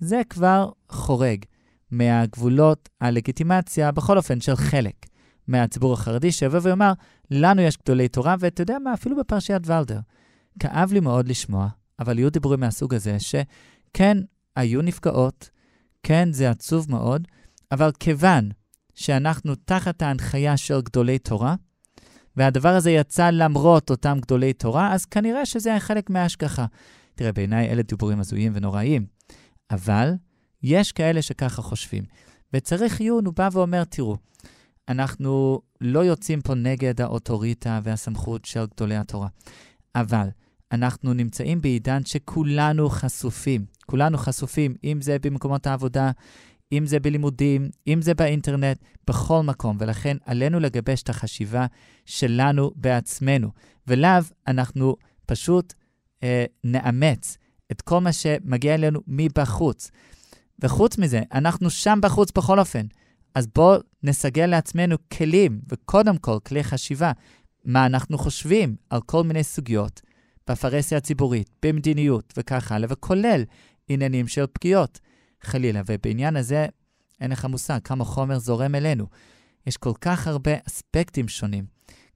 זה 0.00 0.20
כבר 0.28 0.70
חורג 0.88 1.44
מהגבולות 1.90 2.88
הלגיטימציה, 3.00 3.92
בכל 3.92 4.16
אופן, 4.16 4.40
של 4.40 4.56
חלק 4.56 5.06
מהציבור 5.48 5.92
החרדי, 5.92 6.32
שיבוא 6.32 6.58
ויאמר, 6.62 6.92
לנו 7.30 7.62
יש 7.62 7.78
גדולי 7.78 8.08
תורה, 8.08 8.34
ואתה 8.40 8.62
יודע 8.62 8.78
מה, 8.78 8.94
אפילו 8.94 9.16
בפרשיית 9.16 9.62
ולדר. 9.66 10.00
כאב 10.60 10.92
לי 10.92 11.00
מאוד 11.00 11.28
לשמוע, 11.28 11.68
אבל 11.98 12.18
יהיו 12.18 12.30
דיבורים 12.30 12.60
מהסוג 12.60 12.94
הזה, 12.94 13.16
שכן, 13.20 14.18
היו 14.56 14.82
נפגעות, 14.82 15.50
כן, 16.02 16.32
זה 16.32 16.50
עצוב 16.50 16.86
מאוד, 16.90 17.28
אבל 17.72 17.90
כיוון 18.00 18.50
שאנחנו 18.94 19.54
תחת 19.54 20.02
ההנחיה 20.02 20.56
של 20.56 20.80
גדולי 20.80 21.18
תורה, 21.18 21.54
והדבר 22.36 22.68
הזה 22.68 22.90
יצא 22.90 23.30
למרות 23.30 23.90
אותם 23.90 24.18
גדולי 24.20 24.52
תורה, 24.52 24.92
אז 24.94 25.04
כנראה 25.04 25.46
שזה 25.46 25.70
היה 25.70 25.80
חלק 25.80 26.10
מההשגחה. 26.10 26.66
תראה, 27.14 27.32
בעיניי 27.32 27.68
אלה 27.68 27.82
דיבורים 27.82 28.20
הזויים 28.20 28.52
ונוראים, 28.54 29.06
אבל 29.70 30.12
יש 30.62 30.92
כאלה 30.92 31.22
שככה 31.22 31.62
חושבים. 31.62 32.04
וצריך 32.52 33.00
עיון, 33.00 33.26
הוא 33.26 33.34
בא 33.34 33.48
ואומר, 33.52 33.84
תראו, 33.84 34.16
אנחנו 34.88 35.60
לא 35.80 35.98
יוצאים 35.98 36.40
פה 36.40 36.54
נגד 36.54 37.00
האוטוריטה 37.00 37.80
והסמכות 37.82 38.44
של 38.44 38.64
גדולי 38.74 38.96
התורה, 38.96 39.28
אבל 39.94 40.28
אנחנו 40.72 41.12
נמצאים 41.14 41.60
בעידן 41.60 42.04
שכולנו 42.04 42.88
חשופים. 42.88 43.64
כולנו 43.86 44.18
חשופים, 44.18 44.74
אם 44.84 45.00
זה 45.00 45.16
במקומות 45.22 45.66
העבודה, 45.66 46.10
אם 46.72 46.86
זה 46.86 47.00
בלימודים, 47.00 47.70
אם 47.86 48.02
זה 48.02 48.14
באינטרנט, 48.14 48.78
בכל 49.06 49.42
מקום, 49.42 49.76
ולכן 49.80 50.16
עלינו 50.24 50.60
לגבש 50.60 51.02
את 51.02 51.08
החשיבה 51.08 51.66
שלנו 52.04 52.70
בעצמנו, 52.76 53.50
ולאו 53.86 54.20
אנחנו 54.46 54.96
פשוט 55.26 55.74
אה, 56.22 56.44
נאמץ 56.64 57.38
את 57.72 57.82
כל 57.82 58.00
מה 58.00 58.12
שמגיע 58.12 58.74
אלינו 58.74 59.00
מבחוץ. 59.06 59.90
וחוץ 60.62 60.98
מזה, 60.98 61.20
אנחנו 61.32 61.70
שם 61.70 61.98
בחוץ 62.02 62.30
בכל 62.36 62.58
אופן. 62.58 62.86
אז 63.36 63.46
בואו 63.54 63.80
נסגל 64.02 64.46
לעצמנו 64.46 64.96
כלים, 65.12 65.60
וקודם 65.68 66.18
כל 66.18 66.38
כלי 66.46 66.64
חשיבה, 66.64 67.12
מה 67.64 67.86
אנחנו 67.86 68.18
חושבים 68.18 68.76
על 68.90 69.00
כל 69.00 69.24
מיני 69.24 69.44
סוגיות 69.44 70.00
בפרהסיה 70.50 70.98
הציבורית, 70.98 71.50
במדיניות 71.62 72.34
וכך 72.36 72.72
הלאה, 72.72 72.88
וכולל 72.92 73.44
עניינים 73.88 74.28
של 74.28 74.44
פגיעות, 74.52 75.00
חלילה. 75.42 75.82
ובעניין 75.86 76.36
הזה, 76.36 76.66
אין 77.20 77.30
לך 77.30 77.44
מושג 77.44 77.78
כמה 77.84 78.04
חומר 78.04 78.38
זורם 78.38 78.74
אלינו. 78.74 79.06
יש 79.66 79.76
כל 79.76 79.92
כך 80.00 80.26
הרבה 80.26 80.52
אספקטים 80.68 81.28
שונים. 81.28 81.64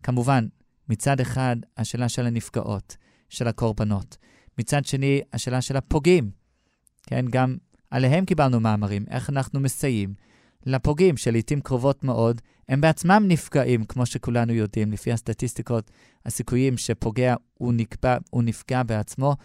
כמובן, 0.02 0.46
מצד 0.88 1.20
אחד, 1.20 1.56
השאלה 1.76 2.08
של 2.08 2.26
הנפגעות, 2.26 2.96
של 3.28 3.48
הקורבנות. 3.48 4.16
מצד 4.58 4.84
שני, 4.84 5.20
השאלה 5.32 5.60
של 5.60 5.76
הפוגעים. 5.76 6.30
כן, 7.06 7.24
גם 7.30 7.56
עליהם 7.90 8.24
קיבלנו 8.24 8.60
מאמרים, 8.60 9.04
איך 9.10 9.30
אנחנו 9.30 9.60
מסייעים 9.60 10.14
לפוגעים, 10.66 11.16
שלעיתים 11.16 11.60
קרובות 11.60 12.04
מאוד, 12.04 12.40
הם 12.68 12.80
בעצמם 12.80 13.24
נפגעים, 13.28 13.84
כמו 13.84 14.06
שכולנו 14.06 14.52
יודעים, 14.52 14.92
לפי 14.92 15.12
הסטטיסטיקות, 15.12 15.90
הסיכויים 16.26 16.76
שפוגע 16.76 17.34
הוא, 17.54 17.72
נקבע, 17.72 18.16
הוא 18.30 18.42
נפגע 18.42 18.82
בעצמו 18.82 19.36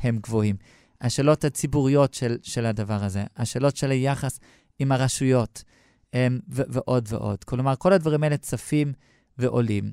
הם 0.00 0.18
גבוהים. 0.22 0.56
השאלות 1.00 1.44
הציבוריות 1.44 2.14
של, 2.14 2.36
של 2.42 2.66
הדבר 2.66 3.04
הזה, 3.04 3.24
השאלות 3.36 3.76
של 3.76 3.90
היחס 3.90 4.40
עם 4.78 4.92
הרשויות, 4.92 5.64
הם, 6.12 6.40
ו- 6.52 6.62
ועוד 6.68 7.08
ועוד. 7.08 7.44
כלומר, 7.44 7.74
כל 7.76 7.92
הדברים 7.92 8.22
האלה 8.22 8.36
צפים 8.36 8.92
ועולים. 9.38 9.92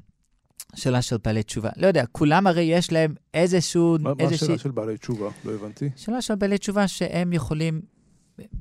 שאלה 0.75 1.01
של 1.01 1.17
בעלי 1.23 1.43
תשובה. 1.43 1.69
לא 1.77 1.87
יודע, 1.87 2.05
כולם 2.11 2.47
הרי 2.47 2.61
יש 2.61 2.91
להם 2.91 3.13
איזשהו... 3.33 3.97
מה, 3.99 4.09
איזושהי... 4.19 4.47
מה 4.47 4.53
השאלה 4.53 4.57
של 4.57 4.71
בעלי 4.71 4.97
תשובה? 4.97 5.29
לא 5.45 5.51
הבנתי. 5.51 5.89
שאלה 5.95 6.21
של 6.21 6.35
בעלי 6.35 6.57
תשובה 6.57 6.87
שהם 6.87 7.33
יכולים 7.33 7.81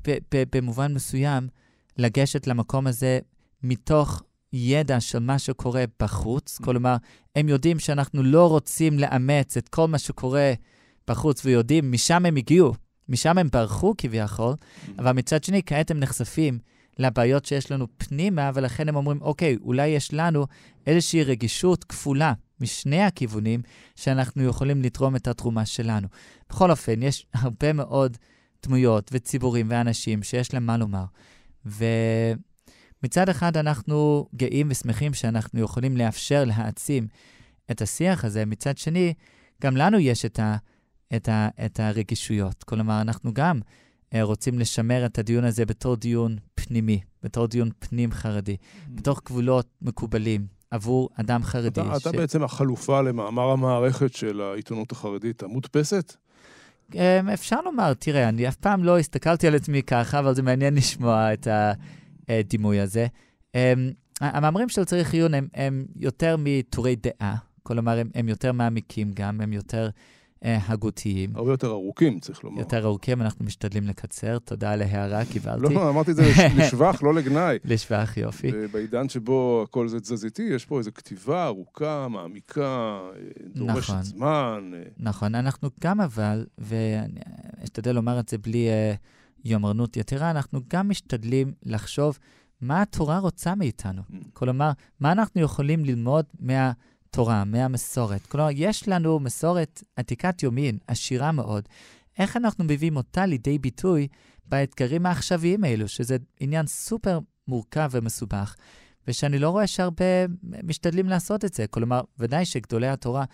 ב- 0.07 0.17
ב- 0.35 0.43
במובן 0.57 0.93
מסוים 0.93 1.47
לגשת 1.97 2.47
למקום 2.47 2.87
הזה 2.87 3.19
מתוך 3.63 4.23
ידע 4.53 4.99
של 4.99 5.19
מה 5.19 5.39
שקורה 5.39 5.83
בחוץ. 5.99 6.57
Mm. 6.61 6.65
כלומר, 6.65 6.95
הם 7.35 7.49
יודעים 7.49 7.79
שאנחנו 7.79 8.23
לא 8.23 8.47
רוצים 8.49 8.99
לאמץ 8.99 9.57
את 9.57 9.69
כל 9.69 9.87
מה 9.87 9.97
שקורה 9.97 10.53
בחוץ, 11.07 11.45
ויודעים, 11.45 11.91
משם 11.91 12.25
הם 12.25 12.35
הגיעו, 12.35 12.73
משם 13.09 13.37
הם 13.37 13.47
ברחו 13.51 13.93
כביכול, 13.97 14.53
mm. 14.53 14.89
אבל 14.99 15.11
מצד 15.11 15.43
שני, 15.43 15.61
כעת 15.65 15.91
הם 15.91 15.99
נחשפים 15.99 16.59
לבעיות 16.99 17.45
שיש 17.45 17.71
לנו 17.71 17.87
פנימה, 17.97 18.51
ולכן 18.53 18.89
הם 18.89 18.95
אומרים, 18.95 19.21
אוקיי, 19.21 19.57
אולי 19.61 19.87
יש 19.87 20.13
לנו 20.13 20.47
איזושהי 20.87 21.23
רגישות 21.23 21.83
כפולה 21.83 22.33
משני 22.61 23.01
הכיוונים, 23.03 23.61
שאנחנו 23.95 24.43
יכולים 24.43 24.81
לתרום 24.81 25.15
את 25.15 25.27
התרומה 25.27 25.65
שלנו. 25.65 26.07
בכל 26.49 26.71
אופן, 26.71 27.03
יש 27.03 27.25
הרבה 27.33 27.73
מאוד 27.73 28.17
דמויות 28.65 29.09
וציבורים 29.13 29.67
ואנשים 29.69 30.23
שיש 30.23 30.53
להם 30.53 30.65
מה 30.65 30.77
לומר. 30.77 31.03
ומצד 31.67 33.29
אחד 33.29 33.57
אנחנו 33.57 34.27
גאים 34.35 34.67
ושמחים 34.71 35.13
שאנחנו 35.13 35.59
יכולים 35.59 35.97
לאפשר 35.97 36.43
להעצים 36.45 37.07
את 37.71 37.81
השיח 37.81 38.25
הזה, 38.25 38.45
מצד 38.45 38.77
שני, 38.77 39.13
גם 39.61 39.77
לנו 39.77 39.99
יש 39.99 40.25
את, 40.25 40.39
ה, 40.39 40.55
את, 41.15 41.29
ה, 41.29 41.49
את 41.65 41.79
הרגישויות. 41.79 42.63
כלומר, 42.63 43.01
אנחנו 43.01 43.33
גם 43.33 43.59
uh, 43.59 44.17
רוצים 44.21 44.59
לשמר 44.59 45.05
את 45.05 45.19
הדיון 45.19 45.43
הזה 45.43 45.65
בתור 45.65 45.95
דיון 45.95 46.37
פנימי, 46.55 46.99
בתור 47.23 47.47
דיון 47.47 47.69
פנים-חרדי, 47.79 48.55
mm. 48.55 48.89
בתוך 48.89 49.21
גבולות 49.25 49.67
מקובלים 49.81 50.47
עבור 50.71 51.09
אדם 51.15 51.43
חרדי. 51.43 51.81
אתה, 51.81 51.99
ש... 51.99 52.01
אתה 52.01 52.11
בעצם 52.11 52.43
החלופה 52.43 53.01
למאמר 53.01 53.49
המערכת 53.49 54.13
של 54.13 54.41
העיתונות 54.41 54.91
החרדית 54.91 55.43
המודפסת? 55.43 56.15
אמ, 56.95 57.29
אפשר 57.29 57.61
לומר, 57.61 57.93
תראה, 57.93 58.29
אני 58.29 58.47
אף 58.47 58.55
פעם 58.55 58.83
לא 58.83 58.99
הסתכלתי 58.99 59.47
על 59.47 59.55
עצמי 59.55 59.83
ככה, 59.83 60.19
אבל 60.19 60.35
זה 60.35 60.41
מעניין 60.41 60.75
לשמוע 60.75 61.33
את 61.33 61.47
הדימוי 62.29 62.79
הזה. 62.79 63.07
אמ, 63.55 63.91
המאמרים 64.21 64.69
של 64.69 64.85
צריך 64.85 65.13
עיון 65.13 65.33
הם, 65.33 65.47
הם 65.53 65.85
יותר 65.95 66.35
מטורי 66.39 66.95
דעה, 66.95 67.35
כלומר, 67.63 67.97
הם, 67.99 68.09
הם 68.15 68.29
יותר 68.29 68.51
מעמיקים 68.51 69.11
גם, 69.13 69.41
הם 69.41 69.53
יותר 69.53 69.83
אה, 69.83 69.89
הגותיים. 70.41 71.35
הרבה 71.35 71.51
יותר 71.51 71.69
ארוכים, 71.69 72.19
צריך 72.19 72.43
לומר. 72.43 72.59
יותר 72.59 72.85
ארוכים, 72.85 73.21
אנחנו 73.21 73.45
משתדלים 73.45 73.87
לקצר. 73.87 74.39
תודה 74.39 74.71
על 74.71 74.81
ההערה, 74.81 75.25
קיבלתי. 75.25 75.73
לא, 75.73 75.89
אמרתי 75.89 76.11
את 76.11 76.15
זה 76.15 76.23
לשבח, 76.57 77.03
לא 77.03 77.13
לגנאי. 77.13 77.57
לשבח, 77.65 78.13
יופי. 78.17 78.51
בעידן 78.71 79.09
שבו 79.09 79.65
הכל 79.67 79.87
זה 79.87 79.99
תזזיתי, 79.99 80.41
יש 80.41 80.65
פה 80.65 80.77
איזו 80.77 80.91
כתיבה 80.95 81.45
ארוכה, 81.45 82.07
מעמיקה, 82.07 82.99
דורשת 83.55 83.89
נכון, 83.89 84.01
זמן. 84.01 84.71
נכון, 84.97 85.35
אנחנו 85.35 85.69
גם 85.81 86.01
אבל, 86.01 86.45
ואני 86.57 87.19
אשתדל 87.63 87.91
לומר 87.91 88.19
את 88.19 88.29
זה 88.29 88.37
בלי 88.37 88.67
יומרנות 89.45 89.97
יתרה, 89.97 90.31
אנחנו 90.31 90.59
גם 90.69 90.89
משתדלים 90.89 91.53
לחשוב 91.63 92.19
מה 92.61 92.81
התורה 92.81 93.19
רוצה 93.19 93.55
מאיתנו. 93.55 94.01
Mm. 94.01 94.15
כלומר, 94.33 94.71
מה 94.99 95.11
אנחנו 95.11 95.41
יכולים 95.41 95.85
ללמוד 95.85 96.25
מה... 96.39 96.71
תורה, 97.11 97.43
מהמסורת. 97.43 98.25
כלומר, 98.25 98.49
יש 98.51 98.87
לנו 98.87 99.19
מסורת 99.19 99.83
עתיקת 99.95 100.43
יומין, 100.43 100.77
עשירה 100.87 101.31
מאוד. 101.31 101.67
איך 102.19 102.37
אנחנו 102.37 102.63
מביאים 102.63 102.97
אותה 102.97 103.25
לידי 103.25 103.57
ביטוי 103.59 104.07
באתגרים 104.45 105.05
העכשוויים 105.05 105.63
האלו, 105.63 105.87
שזה 105.87 106.17
עניין 106.39 106.67
סופר 106.67 107.19
מורכב 107.47 107.89
ומסובך, 107.91 108.55
ושאני 109.07 109.39
לא 109.39 109.49
רואה 109.49 109.67
שהרבה 109.67 110.25
משתדלים 110.63 111.09
לעשות 111.09 111.45
את 111.45 111.53
זה. 111.53 111.67
כלומר, 111.67 112.01
ודאי 112.19 112.45
שגדולי 112.45 112.87
התורה, 112.87 113.25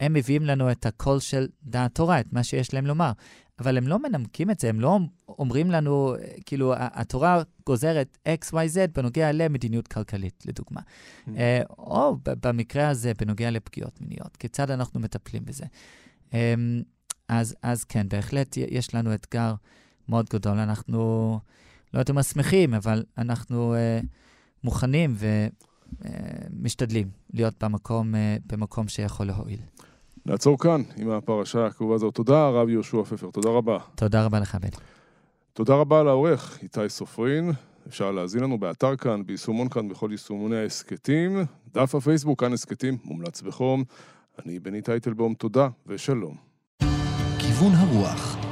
הם 0.00 0.12
מביאים 0.12 0.42
לנו 0.42 0.70
את 0.70 0.86
הקול 0.86 1.20
של 1.20 1.48
דעת 1.62 1.94
תורה, 1.94 2.20
את 2.20 2.32
מה 2.32 2.44
שיש 2.44 2.74
להם 2.74 2.86
לומר. 2.86 3.12
אבל 3.58 3.78
הם 3.78 3.88
לא 3.88 3.98
מנמקים 3.98 4.50
את 4.50 4.60
זה, 4.60 4.68
הם 4.68 4.80
לא 4.80 4.98
אומרים 5.28 5.70
לנו, 5.70 6.14
כאילו, 6.46 6.74
התורה 6.76 7.42
גוזרת 7.66 8.18
X, 8.28 8.52
Y, 8.52 8.54
Z 8.54 8.92
בנוגע 8.94 9.32
למדיניות 9.32 9.88
כלכלית, 9.88 10.44
לדוגמה. 10.46 10.80
Mm. 10.80 11.30
אה, 11.36 11.62
או 11.68 12.16
במקרה 12.24 12.88
הזה, 12.88 13.12
בנוגע 13.18 13.50
לפגיעות 13.50 14.00
מיניות, 14.00 14.36
כיצד 14.36 14.70
אנחנו 14.70 15.00
מטפלים 15.00 15.44
בזה. 15.44 15.64
אמ, 16.32 16.82
אז, 17.28 17.56
אז 17.62 17.84
כן, 17.84 18.08
בהחלט 18.08 18.56
יש 18.56 18.94
לנו 18.94 19.14
אתגר 19.14 19.54
מאוד 20.08 20.26
גדול. 20.32 20.58
אנחנו, 20.58 20.98
לא 21.94 21.98
יודעת 21.98 22.10
אם 22.10 22.22
שמחים, 22.22 22.74
אבל 22.74 23.04
אנחנו 23.18 23.74
uh, 23.74 24.06
מוכנים 24.64 25.16
ומשתדלים 26.00 27.06
uh, 27.06 27.30
להיות 27.34 27.64
במקום, 27.64 28.14
uh, 28.14 28.18
במקום 28.46 28.88
שיכול 28.88 29.26
להועיל. 29.26 29.60
נעצור 30.26 30.58
כאן 30.58 30.82
עם 30.96 31.10
הפרשה 31.10 31.66
הכאובה 31.66 31.94
הזאת. 31.94 32.14
תודה, 32.14 32.46
הרב 32.46 32.68
יהושע 32.68 33.04
פפר. 33.04 33.30
תודה 33.30 33.50
רבה. 33.50 33.78
תודה 33.94 34.24
רבה 34.24 34.40
לך, 34.40 34.54
בן. 34.54 34.68
תודה 35.52 35.74
רבה 35.74 36.02
לעורך 36.02 36.58
איתי 36.62 36.88
סופרין. 36.88 37.52
אפשר 37.88 38.10
להזין 38.10 38.42
לנו 38.42 38.58
באתר 38.58 38.96
כאן, 38.96 39.22
ביישומון 39.26 39.68
כאן, 39.68 39.88
בכל 39.88 40.08
יישומוני 40.10 40.56
ההסכתים. 40.56 41.44
דף 41.74 41.94
הפייסבוק, 41.94 42.40
כאן 42.40 42.52
הסכתים, 42.52 42.98
מומלץ 43.04 43.42
בחום. 43.42 43.84
אני 44.44 44.58
בני 44.58 44.82
טייטלבום, 44.82 45.34
תודה 45.34 45.68
ושלום. 45.86 46.36
כיוון 47.38 47.72
הרוח 47.72 48.43